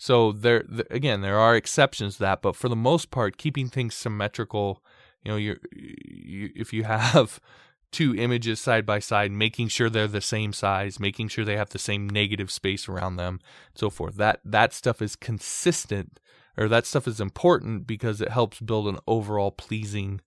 [0.00, 3.94] so there, again, there are exceptions to that, but for the most part, keeping things
[3.94, 4.82] symmetrical,
[5.22, 7.38] you know, you, if you have
[7.92, 11.68] two images side by side, making sure they're the same size, making sure they have
[11.68, 13.40] the same negative space around them,
[13.74, 14.16] so forth.
[14.16, 16.18] That that stuff is consistent,
[16.56, 20.22] or that stuff is important because it helps build an overall pleasing,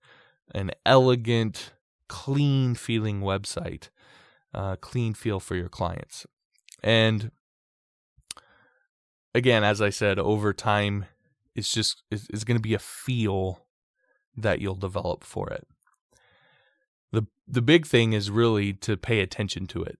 [0.54, 1.72] an elegant,
[2.06, 3.88] clean feeling website,
[4.54, 6.26] uh, clean feel for your clients,
[6.82, 7.30] and
[9.34, 11.06] again, as I said, over time,
[11.54, 13.66] it's just it's, it's going to be a feel
[14.36, 15.66] that you'll develop for it.
[17.12, 19.98] the The big thing is really to pay attention to it.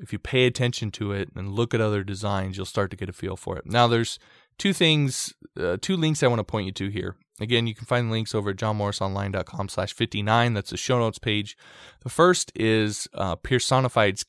[0.00, 3.08] If you pay attention to it and look at other designs, you'll start to get
[3.08, 3.66] a feel for it.
[3.66, 4.18] Now, there's
[4.58, 7.16] two things, uh, two links I want to point you to here.
[7.40, 10.52] Again, you can find links over at johnmorrisonline.com slash 59.
[10.52, 11.56] That's the show notes page.
[12.02, 13.36] The first is uh,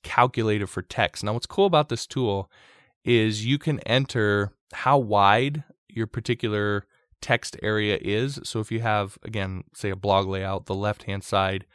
[0.03, 1.23] calculator for text.
[1.23, 2.49] Now, what's cool about this tool
[3.03, 6.85] is you can enter how wide your particular
[7.21, 8.39] text area is.
[8.43, 11.65] So if you have, again, say a blog layout, the left hand side,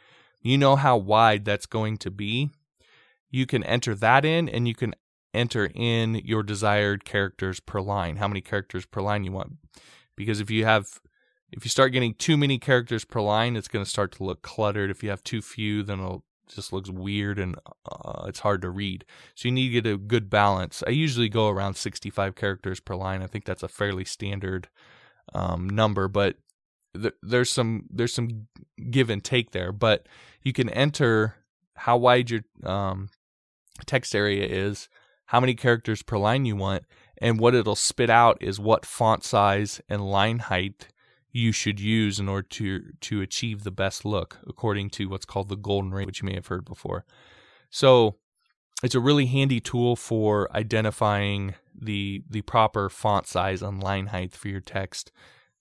[0.41, 2.49] you know how wide that's going to be.
[3.29, 4.95] You can enter that in and you can
[5.33, 9.53] enter in your desired characters per line, how many characters per line you want.
[10.15, 10.99] Because if you have
[11.51, 14.41] if you start getting too many characters per line, it's going to start to look
[14.41, 14.89] cluttered.
[14.89, 17.55] If you have too few, then it'll just looks weird and
[17.89, 19.05] uh, it's hard to read.
[19.35, 20.83] So you need to get a good balance.
[20.85, 23.21] I usually go around 65 characters per line.
[23.21, 24.69] I think that's a fairly standard
[25.33, 26.37] um, number, but
[26.93, 28.47] th- there's some there's some
[28.89, 29.71] give and take there.
[29.71, 30.07] But
[30.41, 31.35] you can enter
[31.75, 33.09] how wide your um,
[33.85, 34.89] text area is,
[35.25, 36.83] how many characters per line you want,
[37.17, 40.87] and what it'll spit out is what font size and line height
[41.37, 45.49] you should use in order to to achieve the best look according to what's called
[45.49, 47.05] the golden rate which you may have heard before.
[47.69, 48.15] So
[48.83, 54.33] it's a really handy tool for identifying the the proper font size and line height
[54.33, 55.11] for your text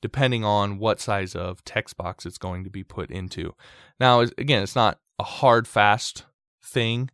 [0.01, 3.55] depending on what size of text box it's going to be put into.
[4.01, 6.25] Now again it's not a hard fast
[6.63, 7.11] thing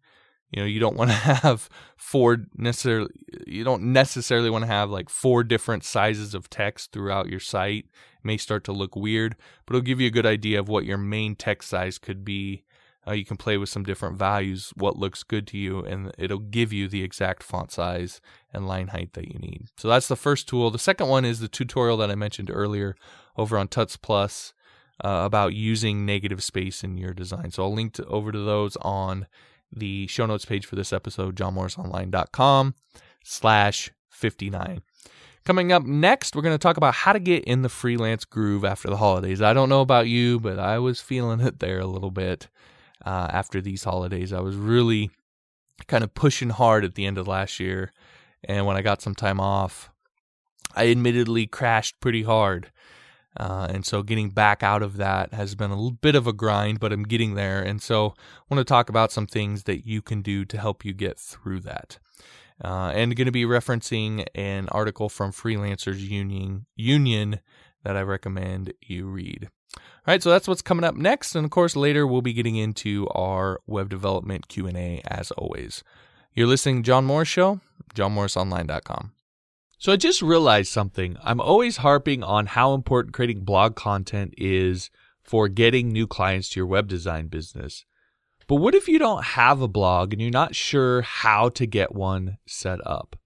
[0.52, 3.10] you know you don't want to have four necessarily
[3.46, 7.86] you don't necessarily want to have like four different sizes of text throughout your site.
[7.86, 9.34] It may start to look weird
[9.66, 12.64] but it'll give you a good idea of what your main text size could be.
[13.04, 16.38] Uh, you can play with some different values what looks good to you and it'll
[16.38, 18.20] give you the exact font size
[18.52, 19.66] and line height that you need.
[19.76, 20.70] So that's the first tool.
[20.70, 22.94] The second one is the tutorial that i mentioned earlier
[23.36, 24.52] over on tuts plus
[25.02, 27.50] uh, about using negative space in your design.
[27.50, 29.26] So i'll link to, over to those on
[29.72, 32.74] the show notes page for this episode, johnmorrisonline.com
[33.24, 34.82] slash 59.
[35.44, 38.64] Coming up next, we're going to talk about how to get in the freelance groove
[38.64, 39.42] after the holidays.
[39.42, 42.48] I don't know about you, but I was feeling it there a little bit
[43.04, 44.32] uh, after these holidays.
[44.32, 45.10] I was really
[45.88, 47.92] kind of pushing hard at the end of last year.
[48.44, 49.90] And when I got some time off,
[50.76, 52.70] I admittedly crashed pretty hard.
[53.36, 56.80] Uh, and so getting back out of that has been a bit of a grind,
[56.80, 57.62] but I'm getting there.
[57.62, 60.84] And so I want to talk about some things that you can do to help
[60.84, 61.98] you get through that.
[62.62, 67.40] Uh, and going to be referencing an article from Freelancers Union Union
[67.82, 69.48] that I recommend you read.
[69.76, 72.56] All right, so that's what's coming up next, and of course later we'll be getting
[72.56, 75.82] into our web development Q and A as always.
[76.34, 77.60] You're listening to John Morris Show,
[77.94, 79.12] johnmorrisonline.com.
[79.82, 81.16] So I just realized something.
[81.24, 84.90] I'm always harping on how important creating blog content is
[85.24, 87.84] for getting new clients to your web design business.
[88.46, 91.96] But what if you don't have a blog and you're not sure how to get
[91.96, 93.16] one set up?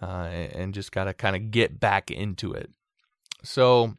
[0.02, 2.72] uh, and just got to kind of get back into it.
[3.44, 3.96] So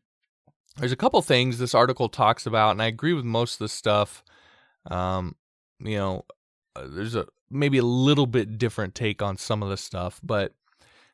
[0.76, 3.68] there's a couple things this article talks about and i agree with most of the
[3.68, 4.24] stuff.
[4.90, 5.36] Um,
[5.78, 6.24] you know
[6.76, 10.54] uh, there's a maybe a little bit different take on some of the stuff but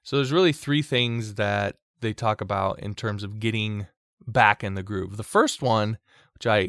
[0.02, 3.86] so there's really three things that they talk about in terms of getting
[4.26, 5.16] back in the groove.
[5.16, 5.98] The first one,
[6.34, 6.68] which I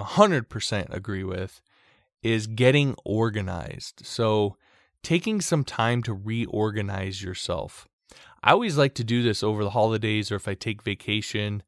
[0.00, 1.60] 100% agree with,
[2.22, 4.04] is getting organized.
[4.04, 4.56] So
[5.02, 7.86] taking some time to reorganize yourself.
[8.42, 11.62] I always like to do this over the holidays or if I take vacation.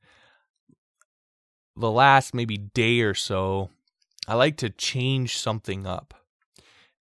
[1.77, 3.71] The last maybe day or so,
[4.27, 6.15] I like to change something up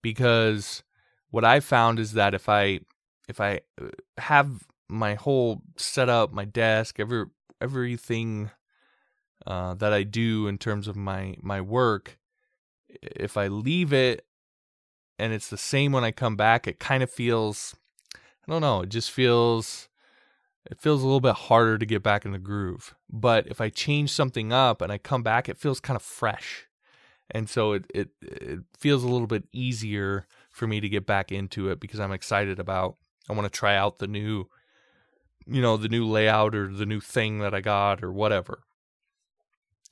[0.01, 0.83] because
[1.29, 2.81] what I found is that if I
[3.27, 7.25] if I uh, have my whole setup, my desk, every
[7.59, 8.51] everything
[9.45, 12.17] uh, that I do in terms of my my work,
[13.01, 14.25] if I leave it
[15.19, 17.75] and it's the same when I come back, it kind of feels
[18.15, 19.89] I don't know, it just feels
[20.69, 22.93] it feels a little bit harder to get back in the groove.
[23.09, 26.67] But if I change something up and I come back, it feels kind of fresh.
[27.31, 31.31] And so it it it feels a little bit easier for me to get back
[31.31, 32.97] into it because I'm excited about
[33.29, 34.47] I want to try out the new
[35.47, 38.59] you know, the new layout or the new thing that I got or whatever.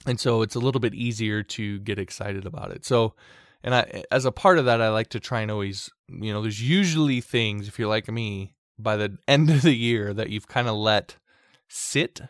[0.06, 2.86] And so it's a little bit easier to get excited about it.
[2.86, 3.16] So,
[3.64, 6.42] and I, as a part of that, I like to try and always, you know,
[6.42, 10.48] there's usually things, if you're like me, by the end of the year that you've
[10.48, 11.16] kind of let
[11.70, 12.22] sit.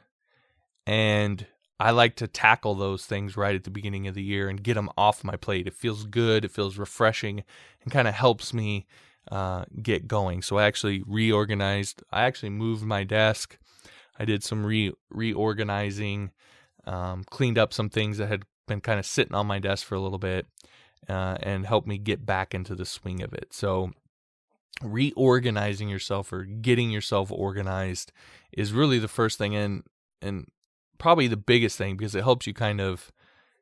[0.86, 1.46] And
[1.80, 4.76] I like to tackle those things right at the beginning of the year and get
[4.76, 5.68] them off my plate.
[5.68, 7.44] It feels good, it feels refreshing,
[7.84, 8.86] and kind of helps me
[9.32, 10.42] uh, get going.
[10.42, 12.04] So I actually reorganized.
[12.12, 13.58] I actually moved my desk.
[14.20, 16.32] I did some re reorganizing,
[16.86, 19.96] um, cleaned up some things that had been kind of sitting on my desk for
[19.96, 20.48] a little bit,
[21.10, 23.48] uh, and helped me get back into the swing of it.
[23.52, 23.92] So
[24.82, 28.12] reorganizing yourself or getting yourself organized
[28.52, 29.84] is really the first thing and
[30.22, 30.48] and
[30.98, 33.12] probably the biggest thing because it helps you kind of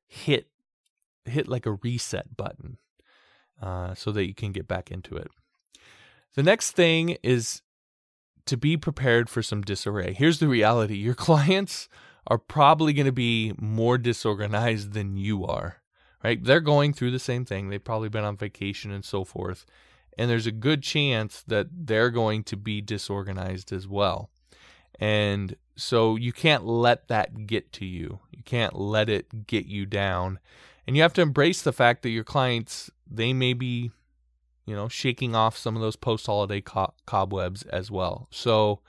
[0.08, 0.48] hit
[1.26, 2.78] hit like a reset button
[3.62, 5.30] uh, so that you can get back into it
[6.36, 7.62] the next thing is
[8.46, 10.14] to be prepared for some disarray.
[10.14, 11.90] Here's the reality your clients
[12.28, 15.82] are probably going to be more disorganized than you are,
[16.24, 16.42] right?
[16.44, 17.70] They're going through the same thing.
[17.70, 19.66] They've probably been on vacation and so forth.
[20.18, 24.30] And there's a good chance that they're going to be disorganized as well.
[25.00, 28.20] And so you can't let that get to you.
[28.32, 30.40] You can't let it get you down.
[30.86, 33.92] And you have to embrace the fact that your clients, they may be
[34.66, 38.28] you know, shaking off some of those post holiday co- cobwebs as well.
[38.32, 38.80] So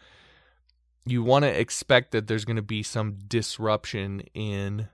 [1.04, 4.88] you want to expect that there's going to be some disruption in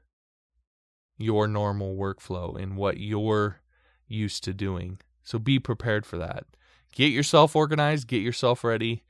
[1.18, 3.60] your normal workflow in what you're
[4.08, 4.98] used to doing.
[5.22, 6.46] So be prepared for that.
[6.92, 9.04] Get yourself organized, get yourself ready,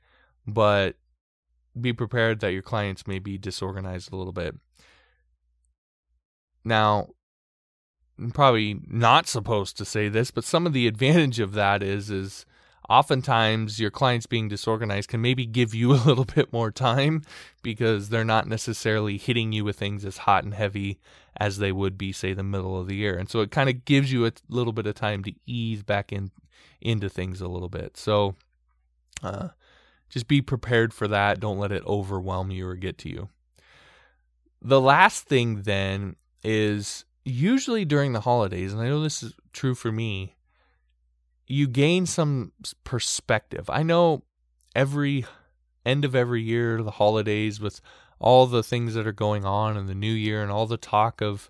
[0.45, 0.97] but
[1.79, 4.55] be prepared that your clients may be disorganized a little bit.
[6.63, 7.07] Now,
[8.21, 12.09] I'm probably not supposed to say this, but some of the advantage of that is
[12.09, 12.45] is
[12.89, 17.23] oftentimes your clients being disorganized can maybe give you a little bit more time
[17.63, 20.99] because they're not necessarily hitting you with things as hot and heavy
[21.37, 23.17] as they would be say the middle of the year.
[23.17, 26.11] And so it kind of gives you a little bit of time to ease back
[26.11, 26.31] in
[26.79, 27.95] into things a little bit.
[27.95, 28.35] So
[29.23, 29.49] uh,
[30.09, 31.39] just be prepared for that.
[31.39, 33.29] Don't let it overwhelm you or get to you.
[34.61, 39.75] The last thing then is usually during the holidays, and I know this is true
[39.75, 40.35] for me,
[41.47, 42.53] you gain some
[42.83, 43.69] perspective.
[43.69, 44.23] I know
[44.75, 45.25] every
[45.85, 47.81] end of every year, the holidays with
[48.19, 51.21] all the things that are going on in the new year and all the talk
[51.21, 51.49] of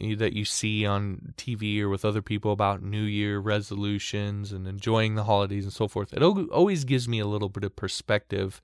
[0.00, 4.66] eh, that you see on TV or with other people about new year resolutions and
[4.66, 6.12] enjoying the holidays and so forth.
[6.12, 8.62] It always gives me a little bit of perspective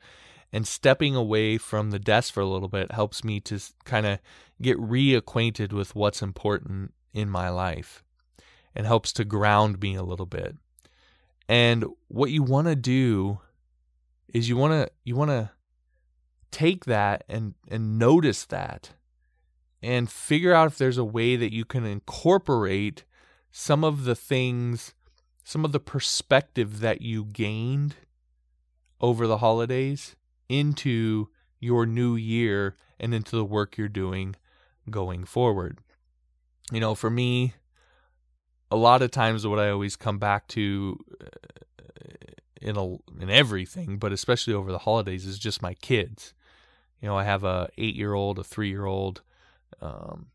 [0.53, 4.19] and stepping away from the desk for a little bit helps me to kind of
[4.61, 8.03] get reacquainted with what's important in my life
[8.75, 10.57] and helps to ground me a little bit.
[11.49, 13.41] And what you want to do
[14.33, 15.51] is you want to you want to
[16.51, 18.93] take that and and notice that
[19.83, 23.05] and figure out if there's a way that you can incorporate
[23.51, 24.95] some of the things
[25.45, 27.97] some of the perspective that you gained
[29.01, 30.17] over the holidays
[30.49, 31.29] into
[31.61, 34.37] your new year and into the work you're doing
[34.91, 35.79] going forward.
[36.73, 37.55] You know, for me,
[38.71, 41.27] a lot of times what I always come back to uh,
[42.61, 42.87] in a,
[43.23, 46.35] in everything, but especially over the holidays, is just my kids.
[47.01, 49.23] You know, I have a eight year old, a three year old,
[49.81, 50.27] um,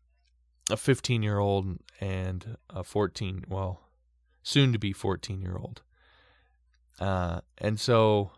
[0.70, 3.44] a fifteen year old, and a fourteen.
[3.48, 3.82] Well,
[4.42, 5.82] soon to be fourteen year old.
[6.98, 8.30] Uh, and so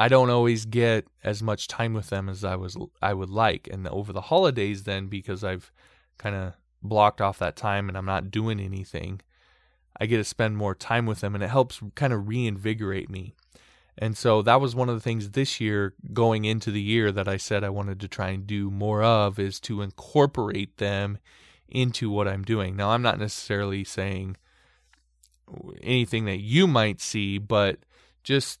[0.00, 3.68] I don't always get as much time with them as I was I would like.
[3.70, 5.70] And over the holidays then because I've
[6.16, 9.20] kind of blocked off that time and I'm not doing anything,
[10.00, 13.34] I get to spend more time with them and it helps kind of reinvigorate me.
[13.98, 17.28] And so that was one of the things this year going into the year that
[17.28, 21.18] I said I wanted to try and do more of is to incorporate them
[21.68, 22.74] into what I'm doing.
[22.74, 24.38] Now I'm not necessarily saying
[25.82, 27.80] anything that you might see, but
[28.24, 28.59] just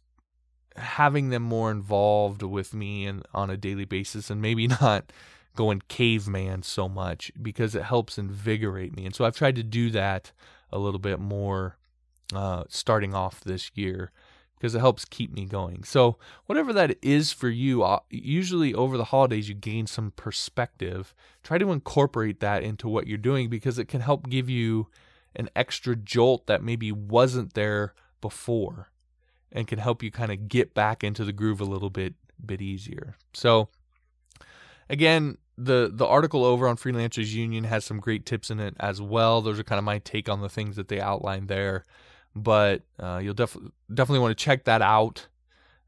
[0.80, 5.12] having them more involved with me and on a daily basis and maybe not
[5.56, 9.04] going caveman so much because it helps invigorate me.
[9.06, 10.32] And so I've tried to do that
[10.72, 11.76] a little bit more
[12.34, 14.12] uh, starting off this year
[14.56, 15.84] because it helps keep me going.
[15.84, 21.14] So, whatever that is for you, uh, usually over the holidays, you gain some perspective.
[21.42, 24.88] Try to incorporate that into what you're doing because it can help give you
[25.34, 28.89] an extra jolt that maybe wasn't there before
[29.52, 32.62] and can help you kind of get back into the groove a little bit bit
[32.62, 33.16] easier.
[33.34, 33.68] So
[34.88, 39.00] again, the the article over on Freelancers Union has some great tips in it as
[39.02, 39.42] well.
[39.42, 41.84] Those are kind of my take on the things that they outline there.
[42.34, 45.28] But uh, you'll definitely definitely want to check that out.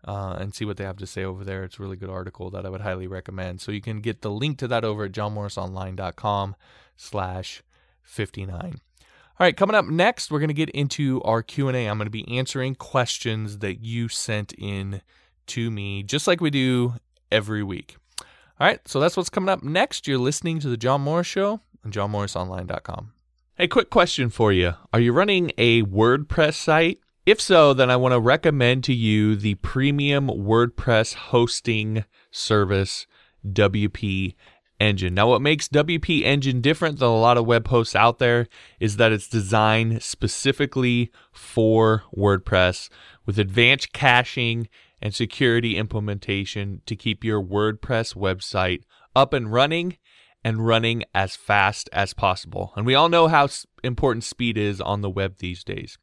[0.06, 1.64] uh, and see what they have to say over there.
[1.64, 3.60] It's a really good article that I would highly recommend.
[3.60, 6.56] So you can get the link to that over at johnmorrisonline.com
[6.96, 7.62] slash
[8.02, 8.80] 59.
[9.41, 11.89] All right, coming up next, we're going to get into our Q&A.
[11.89, 15.01] I'm going to be answering questions that you sent in
[15.49, 16.95] to me, just like we do
[17.30, 17.97] every week.
[18.20, 20.07] All right, so that's what's coming up next.
[20.07, 23.12] You're listening to The John Morris Show on johnmorrisonline.com.
[23.57, 24.74] Hey, quick question for you.
[24.93, 27.01] Are you running a WordPress site?
[27.24, 33.07] If so, then I want to recommend to you the premium WordPress hosting service,
[33.47, 34.35] WP
[34.83, 35.14] Engine.
[35.14, 38.49] Now, what makes WP Engine different than a lot of web hosts out there
[38.80, 42.89] is that it's designed specifically for WordPress
[43.24, 44.68] with advanced caching
[45.01, 48.83] and security implementation to keep your WordPress website
[49.14, 49.99] up and running
[50.45, 52.72] and running as fast as possible.
[52.74, 53.49] And we all know how
[53.85, 55.97] important speed is on the web these days.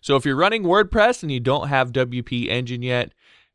[0.00, 3.12] So if you're running WordPress and you don't have WP Engine yet,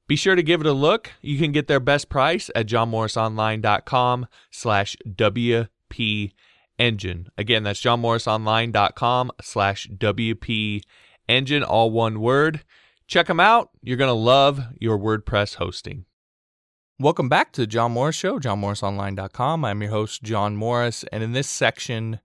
[0.07, 1.11] be sure to give it a look.
[1.21, 6.31] You can get their best price at johnmorrisonline.com slash WP
[6.77, 7.29] Engine.
[7.37, 10.81] Again, that's johnmorrisonline.com slash WP
[11.27, 12.63] Engine, all one word.
[13.07, 13.69] Check them out.
[13.81, 16.05] You're going to love your WordPress hosting.
[16.99, 19.65] Welcome back to the John Morris Show, johnmorrisonline.com.
[19.65, 22.19] I'm your host, John Morris, and in this section,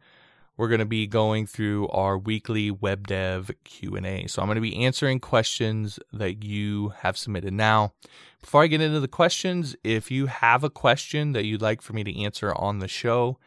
[0.60, 4.26] we're going to be going through our weekly web dev Q&A.
[4.26, 7.54] So I'm going to be answering questions that you have submitted.
[7.54, 7.94] Now,
[8.42, 11.94] before I get into the questions, if you have a question that you'd like for
[11.94, 13.38] me to answer on the show,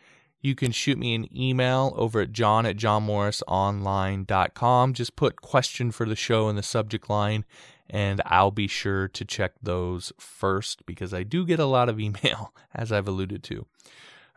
[0.41, 4.93] you can shoot me an email over at john at johnmorrisonline.com.
[4.93, 7.45] Just put question for the show in the subject line
[7.91, 11.99] and I'll be sure to check those first because I do get a lot of
[11.99, 13.67] email, as I've alluded to.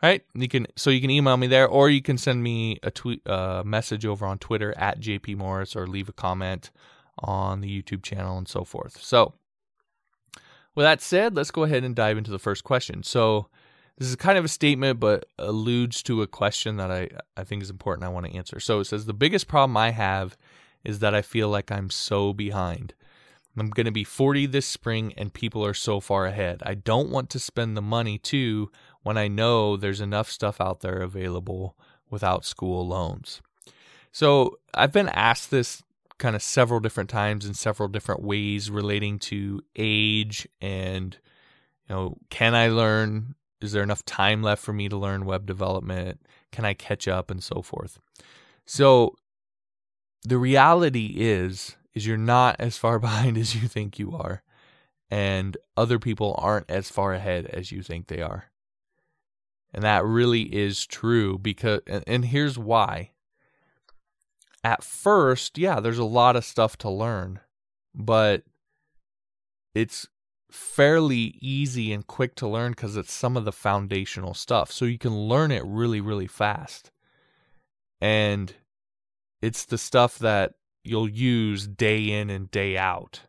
[0.01, 2.91] Right, you can so you can email me there, or you can send me a
[2.91, 6.69] tweet, uh, message over on Twitter at JP Morris, or leave a comment
[7.17, 9.01] on the YouTube channel and so forth.
[9.01, 9.33] So,
[10.75, 13.01] with that said, let's go ahead and dive into the first question.
[13.01, 13.47] So,
[13.97, 17.63] this is kind of a statement, but alludes to a question that I I think
[17.63, 18.05] is important.
[18.05, 18.59] I want to answer.
[18.59, 20.37] So it says the biggest problem I have
[20.83, 22.93] is that I feel like I'm so behind.
[23.57, 26.61] I'm going to be 40 this spring and people are so far ahead.
[26.63, 28.71] I don't want to spend the money too
[29.07, 31.77] when I know there's enough stuff out there available
[32.09, 33.41] without school loans.
[34.11, 35.81] So I've been asked this
[36.17, 41.17] kind of several different times in several different ways relating to age and
[41.87, 45.45] you know can I learn is there enough time left for me to learn web
[45.45, 46.19] development
[46.51, 47.99] can I catch up and so forth.
[48.65, 49.15] So
[50.23, 54.43] the reality is is you're not as far behind as you think you are
[55.09, 58.51] and other people aren't as far ahead as you think they are
[59.73, 63.11] and that really is true because and, here's why.
[64.63, 67.39] At first yeah there's a lot of stuff to learn
[67.93, 68.43] but
[69.73, 70.07] it's
[70.51, 74.71] fairly easy and quick to learn because it's some of the foundational stuff.
[74.71, 76.91] So you can learn it really really fast.
[78.01, 78.53] And
[79.41, 80.53] it's the stuff that
[80.83, 83.21] you'll use day in and day out.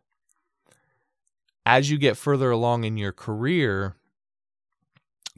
[1.65, 3.95] As you get further along in your career,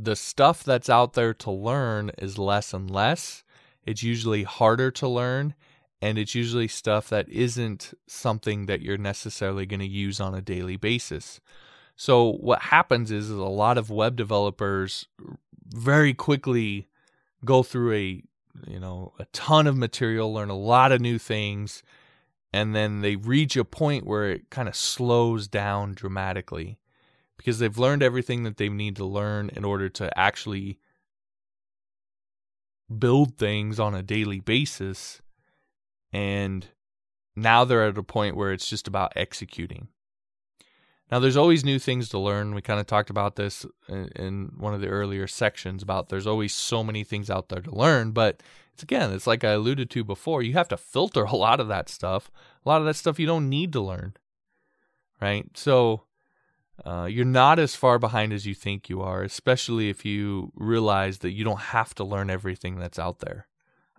[0.04, 3.44] the stuff that's out there to learn is less and less.
[3.86, 5.54] It's usually harder to learn,
[6.02, 10.42] and it's usually stuff that isn't something that you're necessarily going to use on a
[10.42, 11.40] daily basis.
[11.96, 15.08] So, what happens is, is a lot of web developers
[15.68, 16.88] very quickly
[17.46, 18.24] go through a
[18.68, 21.84] you know a ton of material, learn a lot of new things,
[22.52, 26.80] and then they reach a point where it kind of slows down dramatically
[27.42, 30.80] because they've learned everything that they need to learn in order to actually
[33.00, 35.22] build things on a daily basis
[36.12, 36.68] and
[37.36, 39.88] now they're at a point where it's just about executing
[41.10, 44.74] now there's always new things to learn we kind of talked about this in one
[44.74, 48.44] of the earlier sections about there's always so many things out there to learn but
[48.74, 51.68] it's again, it's like I alluded to before, you have to filter a lot of
[51.68, 52.32] that stuff.
[52.66, 54.14] A lot of that stuff you don't need to learn.
[55.22, 55.46] Right?
[55.56, 56.04] So
[56.86, 61.20] uh, you're not as far behind as you think you are, especially if you realize
[61.20, 63.48] that you don't have to learn everything that's out there.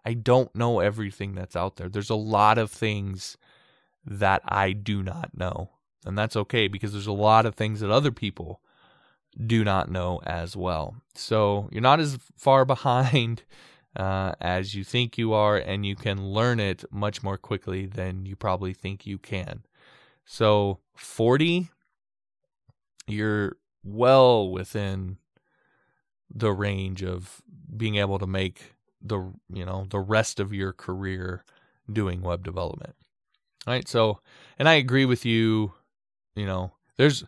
[0.04, 1.88] I don't know everything that's out there.
[1.88, 3.36] There's a lot of things
[4.04, 5.70] that I do not know.
[6.04, 8.60] And that's okay because there's a lot of things that other people
[9.46, 10.96] do not know as well.
[11.14, 13.44] So you're not as far behind
[13.96, 18.24] uh, as you think you are, and you can learn it much more quickly than
[18.24, 19.64] you probably think you can.
[20.24, 21.68] So, 40,
[23.06, 25.18] you're well within
[26.34, 27.42] the range of
[27.76, 31.44] being able to make the you know the rest of your career
[31.90, 32.94] doing web development.
[33.66, 33.86] All right?
[33.88, 34.20] So,
[34.58, 35.72] and I agree with you,
[36.34, 37.24] you know, There's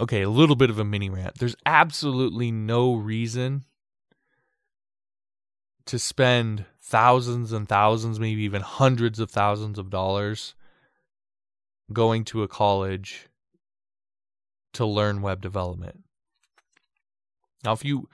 [0.00, 1.38] okay, a little bit of a mini rant.
[1.38, 3.64] There's absolutely no reason
[5.86, 10.54] to spend thousands and thousands, maybe even hundreds of thousands of dollars
[11.92, 13.28] going to a college
[14.74, 16.04] to learn web development.
[17.64, 18.08] Now if you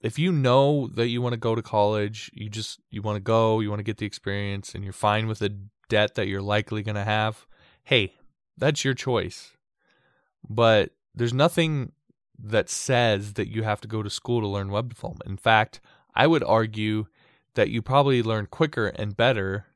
[0.00, 3.20] if you know that you want to go to college, you just you want to
[3.20, 5.56] go, you want to get the experience and you're fine with the
[5.88, 7.46] debt that you're likely going to have,
[7.84, 8.14] hey,
[8.56, 9.52] that's your choice.
[10.48, 11.92] But there's nothing
[12.38, 15.30] that says that you have to go to school to learn web development.
[15.30, 15.80] In fact,
[16.14, 17.06] I would argue
[17.54, 19.66] that you probably learn quicker and better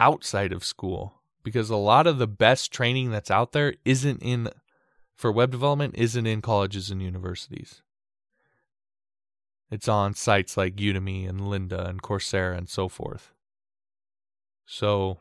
[0.00, 4.50] outside of school because a lot of the best training that's out there isn't in
[5.14, 7.82] for web development isn't in colleges and universities.
[9.70, 13.32] It's on sites like Udemy and Lynda and Coursera and so forth.
[14.64, 15.18] So,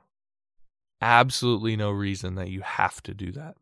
[1.01, 3.55] absolutely no reason that you have to do that.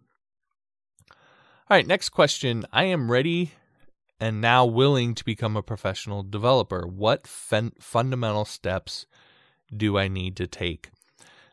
[1.10, 2.66] All right, next question.
[2.72, 3.54] I am ready
[4.20, 6.86] and now willing to become a professional developer.
[6.86, 9.08] What fun- fundamental steps
[9.76, 10.90] do I need to take?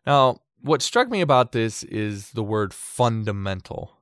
[0.07, 3.98] Now, what struck me about this is the word fundamental,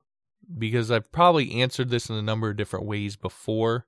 [0.57, 3.85] because I've probably answered this in a number of different ways before.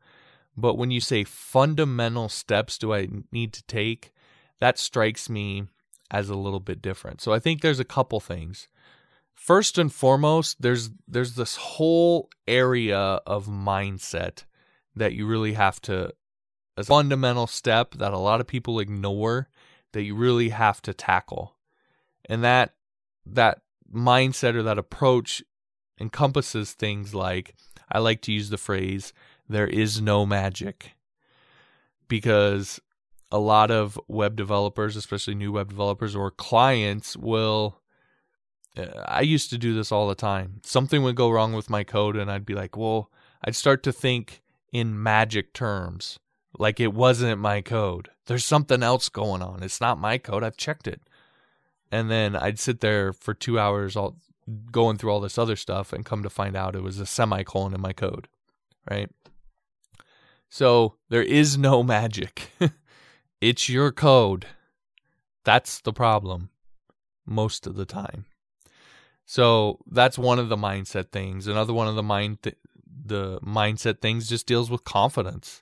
[0.55, 4.13] But when you say fundamental steps do I need to take,
[4.59, 5.65] that strikes me
[6.11, 7.21] as a little bit different.
[7.21, 8.67] So I think there's a couple things.
[9.33, 14.43] First and foremost, there's there's this whole area of mindset
[14.95, 16.13] that you really have to
[16.77, 19.49] as a fundamental step that a lot of people ignore
[19.91, 21.52] that you really have to tackle.
[22.29, 22.73] And that
[23.25, 23.61] that
[23.93, 25.43] mindset or that approach
[25.99, 27.55] encompasses things like
[27.91, 29.13] I like to use the phrase
[29.47, 30.91] there is no magic
[32.07, 32.79] because
[33.31, 37.79] a lot of web developers, especially new web developers or clients, will.
[38.77, 40.61] Uh, I used to do this all the time.
[40.63, 43.11] Something would go wrong with my code, and I'd be like, well,
[43.43, 46.19] I'd start to think in magic terms,
[46.57, 48.09] like it wasn't my code.
[48.25, 49.61] There's something else going on.
[49.61, 50.43] It's not my code.
[50.43, 51.01] I've checked it.
[51.93, 54.17] And then I'd sit there for two hours all
[54.71, 57.71] going through all this other stuff and come to find out it was a semicolon
[57.71, 58.27] in my code.
[58.89, 59.11] Right.
[60.49, 62.49] So there is no magic.
[63.39, 64.47] it's your code.
[65.43, 66.49] That's the problem
[67.27, 68.25] most of the time.
[69.27, 71.45] So that's one of the mindset things.
[71.45, 72.57] Another one of the mind th-
[73.05, 75.61] the mindset things just deals with confidence,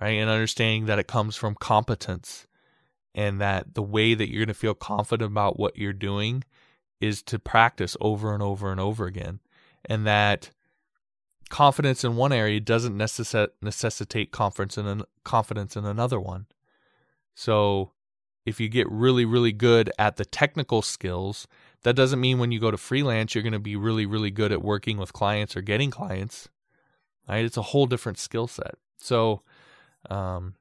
[0.00, 0.16] right?
[0.16, 2.47] And understanding that it comes from competence
[3.14, 6.44] and that the way that you're going to feel confident about what you're doing
[7.00, 9.40] is to practice over and over and over again.
[9.84, 10.50] And that
[11.48, 16.46] confidence in one area doesn't necess- necessitate confidence in an- confidence in another one.
[17.34, 17.92] So
[18.44, 21.46] if you get really really good at the technical skills,
[21.82, 24.52] that doesn't mean when you go to freelance you're going to be really really good
[24.52, 26.48] at working with clients or getting clients.
[27.28, 27.44] Right?
[27.44, 28.74] It's a whole different skill set.
[28.98, 29.42] So
[30.10, 30.54] um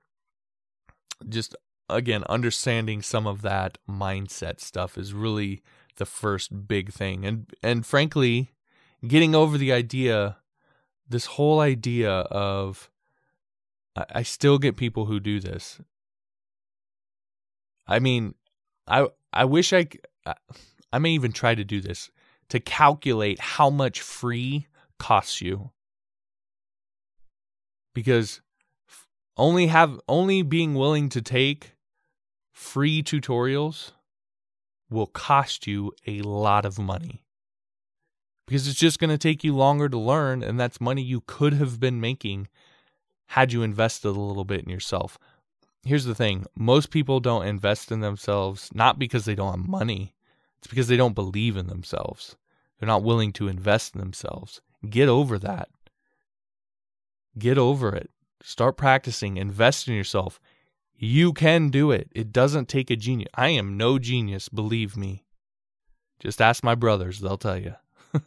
[1.28, 1.56] just
[1.90, 5.62] again understanding some of that mindset stuff is really
[5.98, 7.26] the first big thing.
[7.26, 8.52] And and frankly,
[9.06, 10.38] getting over the idea
[11.10, 12.90] this whole idea of
[13.96, 15.80] I, I still get people who do this.
[17.88, 18.36] I mean,
[18.88, 19.88] I I wish I
[20.92, 22.10] I may even try to do this
[22.50, 24.68] to calculate how much free
[25.00, 25.72] costs you.
[27.94, 28.42] Because
[29.38, 31.74] only have only being willing to take
[32.58, 33.92] free tutorials
[34.90, 37.22] will cost you a lot of money.
[38.48, 41.54] Because it's just going to take you longer to learn and that's money you could
[41.54, 42.48] have been making
[43.28, 45.20] had you invested a little bit in yourself.
[45.86, 46.48] Here's the thing.
[46.56, 50.16] Most people don't invest in themselves not because they don't have money.
[50.58, 52.38] It's because they don't believe in themselves.
[52.80, 54.62] They're not willing to invest in themselves.
[54.90, 55.70] Get over that.
[57.38, 58.10] Get over it.
[58.42, 59.38] Start practicing.
[59.38, 60.40] Invest in yourself
[60.98, 65.26] you can do it it doesn't take a genius i am no genius believe me
[66.20, 67.76] just ask my brothers they'll tell you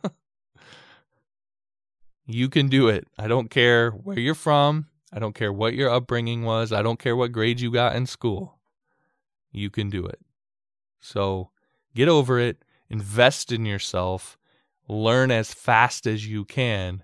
[2.34, 3.06] you can do it.
[3.18, 4.86] I don't care where you're from.
[5.12, 6.72] I don't care what your upbringing was.
[6.72, 8.59] I don't care what grades you got in school.
[9.52, 10.20] You can do it.
[11.01, 11.51] So
[11.94, 14.38] get over it, invest in yourself,
[14.86, 17.02] learn as fast as you can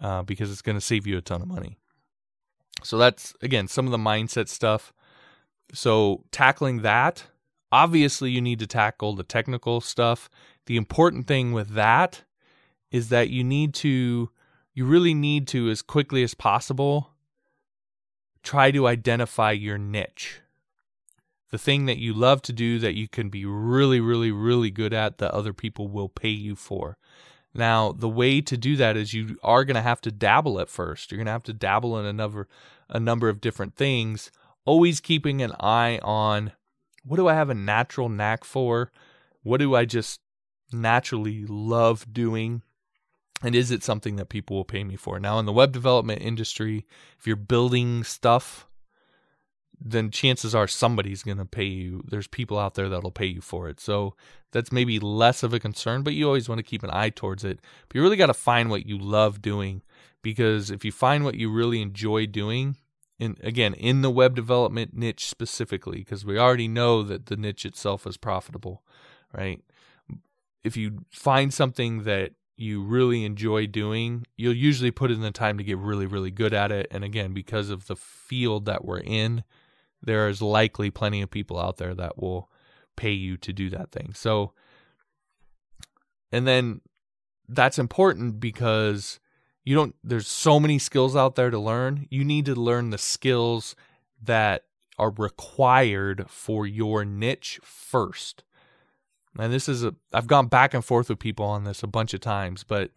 [0.00, 1.78] uh, because it's going to save you a ton of money.
[2.84, 4.92] So that's, again, some of the mindset stuff.
[5.72, 7.24] So tackling that,
[7.70, 10.28] obviously, you need to tackle the technical stuff.
[10.66, 12.24] The important thing with that
[12.90, 14.30] is that you need to
[14.74, 17.10] you really need to as quickly as possible
[18.42, 20.40] try to identify your niche.
[21.52, 24.94] the thing that you love to do that you can be really, really, really good
[24.94, 26.96] at that other people will pay you for.
[27.54, 30.70] Now, the way to do that is you are going to have to dabble at
[30.70, 31.10] first.
[31.10, 32.48] You're going to have to dabble in a number,
[32.88, 34.30] a number of different things,
[34.64, 36.52] always keeping an eye on
[37.04, 38.90] what do I have a natural knack for?
[39.42, 40.20] What do I just
[40.72, 42.62] naturally love doing?
[43.42, 45.18] And is it something that people will pay me for?
[45.18, 46.86] Now, in the web development industry,
[47.18, 48.68] if you're building stuff,
[49.84, 52.04] then chances are somebody's going to pay you.
[52.06, 53.80] There's people out there that'll pay you for it.
[53.80, 54.14] So
[54.52, 57.44] that's maybe less of a concern, but you always want to keep an eye towards
[57.44, 57.60] it.
[57.88, 59.82] But you really got to find what you love doing
[60.22, 62.76] because if you find what you really enjoy doing,
[63.18, 67.66] and again in the web development niche specifically, because we already know that the niche
[67.66, 68.82] itself is profitable,
[69.36, 69.60] right?
[70.62, 75.58] If you find something that you really enjoy doing, you'll usually put in the time
[75.58, 76.86] to get really, really good at it.
[76.90, 79.42] And again, because of the field that we're in,
[80.02, 82.50] there is likely plenty of people out there that will
[82.96, 84.12] pay you to do that thing.
[84.14, 84.52] So,
[86.30, 86.80] and then
[87.48, 89.20] that's important because
[89.64, 92.06] you don't, there's so many skills out there to learn.
[92.10, 93.76] You need to learn the skills
[94.22, 94.64] that
[94.98, 98.44] are required for your niche first.
[99.38, 102.12] And this is a, I've gone back and forth with people on this a bunch
[102.12, 102.90] of times, but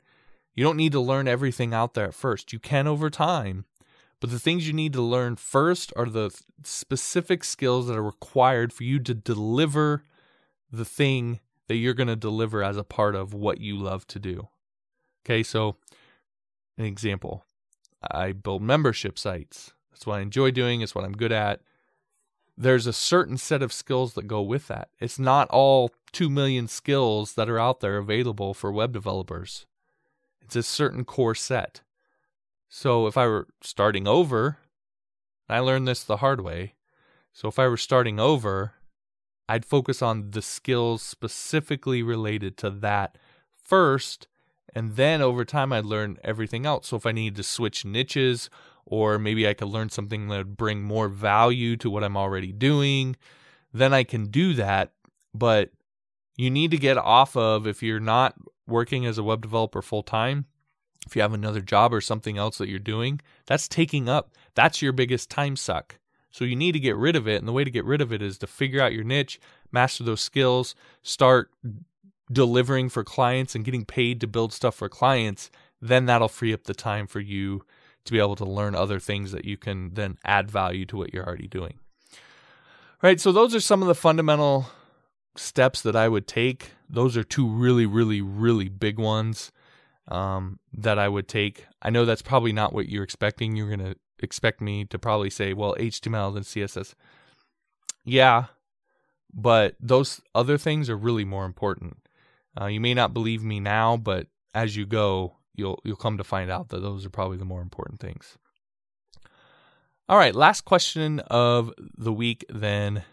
[0.54, 2.52] you don't need to learn everything out there at first.
[2.52, 3.66] You can over time,
[4.20, 6.32] but the things you need to learn first are the
[6.64, 10.04] specific skills that are required for you to deliver
[10.72, 14.20] the thing that you're going to deliver as a part of what you love to
[14.20, 14.48] do.
[15.26, 15.78] Okay, so
[16.78, 17.46] an example
[18.12, 19.74] I build membership sites.
[19.92, 21.62] That's what I enjoy doing, it's what I'm good at.
[22.58, 24.90] There's a certain set of skills that go with that.
[25.00, 29.66] It's not all 2 million skills that are out there available for web developers.
[30.42, 31.82] It's a certain core set.
[32.78, 34.58] So if I were starting over,
[35.48, 36.74] I learned this the hard way.
[37.32, 38.74] So if I were starting over,
[39.48, 43.18] I'd focus on the skills specifically related to that
[43.56, 44.28] first,
[44.76, 46.90] and then over time I'd learn everything else.
[46.90, 48.50] So if I needed to switch niches,
[48.86, 52.52] or maybe I could learn something that would bring more value to what I'm already
[52.52, 53.16] doing,
[53.72, 54.92] then I can do that.
[55.34, 55.72] But
[56.36, 58.36] you need to get off of if you're not
[58.68, 60.48] working as a web developer full time
[61.06, 64.82] if you have another job or something else that you're doing, that's taking up, that's
[64.82, 66.00] your biggest time suck.
[66.32, 67.38] So you need to get rid of it.
[67.38, 69.40] And the way to get rid of it is to figure out your niche,
[69.72, 71.50] master those skills, start
[72.32, 75.50] delivering for clients and getting paid to build stuff for clients.
[75.82, 77.64] Then that'll free up the time for you
[78.04, 81.14] to be able to learn other things that you can then add value to what
[81.14, 81.80] you're already doing.
[83.02, 83.20] Right.
[83.20, 84.68] So those are some of the fundamental
[85.36, 86.72] steps that I would take.
[86.90, 89.52] Those are two really, really, really big ones
[90.08, 91.66] um, that I would take.
[91.82, 93.56] I know that's probably not what you're expecting.
[93.56, 96.94] You're going to expect me to probably say, well, HTML and CSS.
[98.04, 98.46] Yeah,
[99.34, 101.98] but those other things are really more important.
[102.60, 106.24] Uh, you may not believe me now, but as you go, you'll you'll come to
[106.24, 108.38] find out that those are probably the more important things.
[110.08, 113.04] All right, last question of the week then.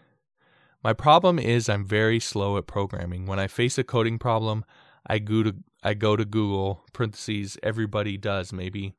[0.83, 3.25] My problem is I'm very slow at programming.
[3.25, 4.65] When I face a coding problem,
[5.07, 8.93] I go to I go to Google parentheses everybody does maybe.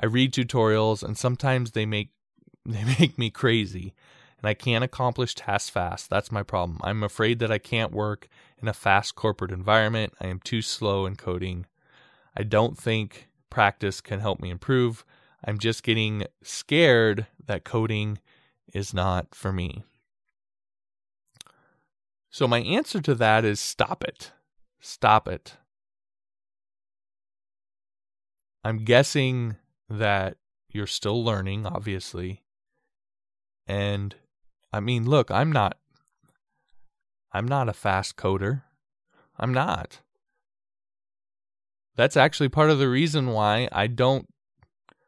[0.00, 2.10] I read tutorials and sometimes they make
[2.66, 3.94] they make me crazy
[4.38, 6.10] and I can't accomplish tasks fast.
[6.10, 6.80] That's my problem.
[6.82, 8.28] I'm afraid that I can't work
[8.58, 10.14] in a fast corporate environment.
[10.20, 11.66] I am too slow in coding.
[12.36, 15.04] I don't think practice can help me improve.
[15.44, 18.18] I'm just getting scared that coding
[18.72, 19.84] is not for me.
[22.30, 24.32] So, my answer to that is stop it.
[24.80, 25.56] Stop it.
[28.66, 29.54] I'm guessing
[29.88, 30.38] that
[30.72, 32.42] you're still learning, obviously.
[33.64, 34.12] And
[34.72, 35.78] I mean, look, I'm not
[37.30, 38.62] I'm not a fast coder.
[39.38, 40.00] I'm not.
[41.94, 44.26] That's actually part of the reason why I don't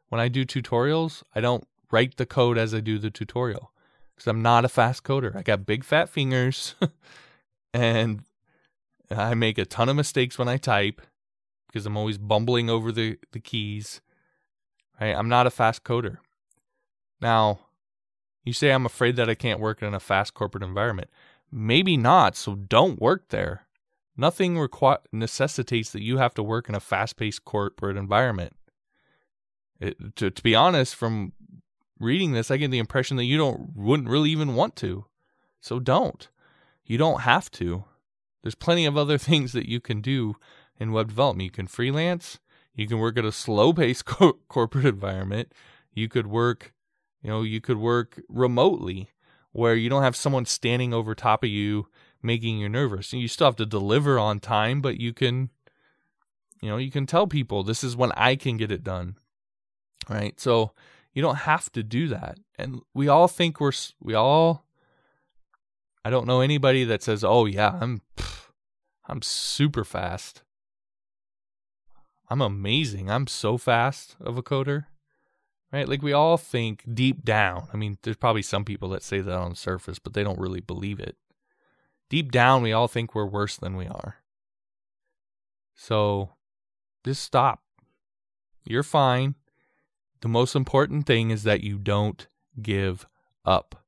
[0.09, 3.73] when I do tutorials, I don't write the code as I do the tutorial
[4.17, 5.35] cuz I'm not a fast coder.
[5.35, 6.77] I got big fat fingers
[7.75, 8.23] and
[9.11, 11.03] I make a ton of mistakes when I type
[11.69, 14.01] because I'm always bumbling over the, the keys.
[15.01, 15.15] Right?
[15.15, 16.19] I'm not a fast coder.
[17.21, 17.61] Now,
[18.45, 21.11] you say I'm afraid that I can't work in a fast corporate environment.
[21.53, 23.67] Maybe not, so don't work there.
[24.17, 28.55] Nothing requ- necessitates that you have to work in a fast paced corporate environment.
[29.81, 31.33] It, to, to be honest, from
[32.01, 35.05] reading this, I get the impression that you don't wouldn't really even want to.
[35.61, 36.29] So don't.
[36.85, 37.85] You don't have to.
[38.43, 40.37] There's plenty of other things that you can do
[40.79, 41.45] in web development.
[41.45, 42.39] You can freelance,
[42.75, 45.53] you can work at a slow paced co- corporate environment,
[45.93, 46.75] you could work,
[47.23, 49.11] you know, you could work remotely
[49.53, 51.89] where you don't have someone standing over top of you
[52.23, 53.13] making you nervous.
[53.13, 55.51] And you still have to deliver on time, but you can
[56.61, 59.17] you know, you can tell people this is when I can get it done.
[60.09, 60.39] Right?
[60.41, 60.73] So
[61.13, 62.39] you don't have to do that.
[62.57, 64.65] And we all think we're we all
[66.05, 68.01] I don't know anybody that says, "Oh yeah, I'm
[69.07, 70.43] I'm super fast."
[72.31, 73.11] I'm amazing.
[73.11, 74.87] I'm so fast of a coder.
[75.73, 75.89] Right?
[75.89, 77.69] Like we all think deep down.
[77.73, 80.39] I mean, there's probably some people that say that on the surface, but they don't
[80.39, 81.17] really believe it.
[82.09, 84.17] Deep down, we all think we're worse than we are.
[85.75, 86.31] So
[87.05, 87.63] just stop.
[88.65, 89.35] You're fine.
[90.21, 92.27] The most important thing is that you don't
[92.61, 93.07] give
[93.45, 93.85] up.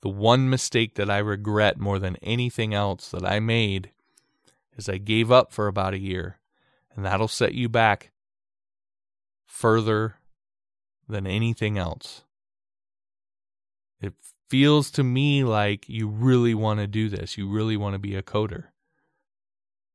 [0.00, 3.90] The one mistake that I regret more than anything else that I made
[4.76, 6.38] is I gave up for about a year,
[6.94, 8.12] and that'll set you back
[9.46, 10.16] further
[11.08, 12.22] than anything else.
[14.00, 14.14] It
[14.48, 17.36] feels to me like you really want to do this.
[17.38, 18.66] You really want to be a coder.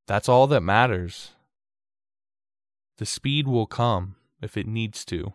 [0.07, 1.31] That's all that matters.
[2.97, 5.33] The speed will come if it needs to.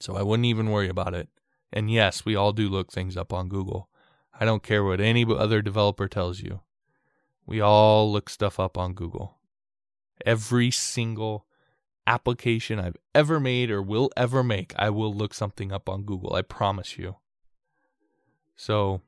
[0.00, 1.28] So I wouldn't even worry about it.
[1.72, 3.88] And yes, we all do look things up on Google.
[4.38, 6.60] I don't care what any other developer tells you.
[7.46, 9.36] We all look stuff up on Google.
[10.24, 11.46] Every single
[12.06, 16.34] application I've ever made or will ever make, I will look something up on Google.
[16.34, 17.16] I promise you.
[18.56, 19.00] So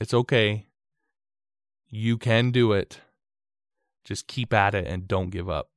[0.00, 0.66] it's okay.
[1.88, 3.00] You can do it.
[4.04, 5.70] Just keep at it and don't give up.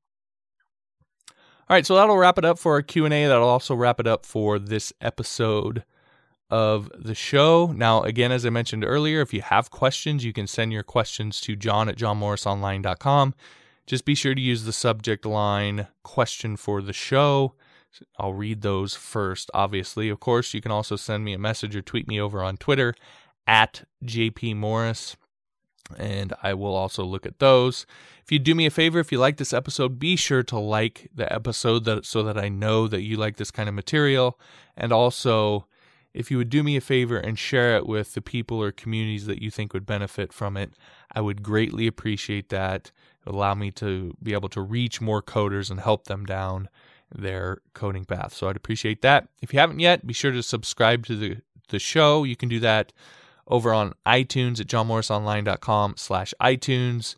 [1.69, 3.27] All right, so that'll wrap it up for our Q&A.
[3.27, 5.83] That'll also wrap it up for this episode
[6.49, 7.67] of the show.
[7.67, 11.39] Now, again, as I mentioned earlier, if you have questions, you can send your questions
[11.41, 13.35] to john at johnmorrisonline.com.
[13.89, 17.55] Just be sure to use the subject line question for the show.
[18.19, 20.09] I'll read those first, obviously.
[20.09, 22.93] Of course, you can also send me a message or tweet me over on Twitter
[23.47, 25.17] at JP Morris
[25.97, 27.87] and I will also look at those.
[28.23, 31.09] If you do me a favor, if you like this episode, be sure to like
[31.15, 34.39] the episode that so that I know that you like this kind of material.
[34.77, 35.65] And also,
[36.13, 39.25] if you would do me a favor and share it with the people or communities
[39.25, 40.73] that you think would benefit from it,
[41.11, 42.91] I would greatly appreciate that.
[43.29, 46.67] Allow me to be able to reach more coders and help them down
[47.13, 48.33] their coding path.
[48.33, 49.29] So I'd appreciate that.
[49.41, 51.37] If you haven't yet, be sure to subscribe to the
[51.69, 52.23] the show.
[52.23, 52.91] You can do that
[53.47, 57.15] over on iTunes at johnmorrisonline.com slash iTunes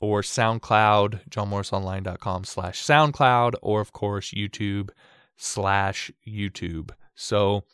[0.00, 4.90] or SoundCloud, johnmorrisonline.com slash SoundCloud, or of course YouTube
[5.36, 6.90] slash YouTube.
[7.14, 7.64] So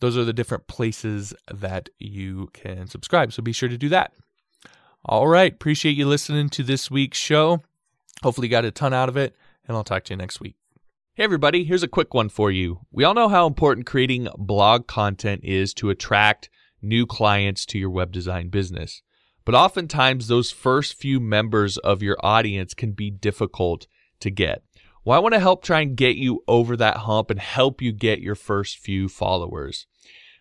[0.00, 3.32] those are the different places that you can subscribe.
[3.32, 4.12] So be sure to do that.
[5.04, 5.52] All right.
[5.52, 7.60] Appreciate you listening to this week's show.
[8.22, 9.34] Hopefully, you got a ton out of it,
[9.66, 10.54] and I'll talk to you next week.
[11.14, 11.64] Hey, everybody.
[11.64, 12.86] Here's a quick one for you.
[12.92, 16.50] We all know how important creating blog content is to attract
[16.80, 19.02] new clients to your web design business.
[19.44, 23.88] But oftentimes, those first few members of your audience can be difficult
[24.20, 24.62] to get.
[25.04, 27.90] Well, I want to help try and get you over that hump and help you
[27.90, 29.88] get your first few followers.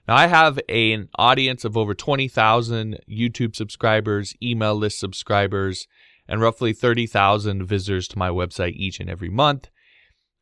[0.08, 5.88] Now, I have a, an audience of over 20,000 YouTube subscribers, email list subscribers,
[6.28, 9.70] and roughly 30,000 visitors to my website each and every month.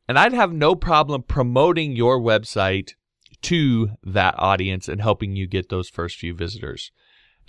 [0.08, 2.94] And I'd have no problem promoting your website
[3.42, 6.90] to that audience and helping you get those first few visitors.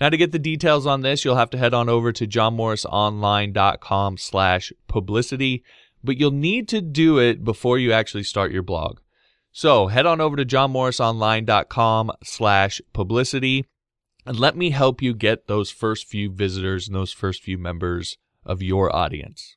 [0.00, 4.16] Now, to get the details on this, you'll have to head on over to johnmorrisonline.com
[4.16, 5.62] slash publicity,
[6.02, 8.98] but you'll need to do it before you actually start your blog.
[9.52, 13.66] So head on over to johnmorrisonline.com slash publicity
[14.24, 18.16] and let me help you get those first few visitors and those first few members
[18.44, 19.56] of your audience.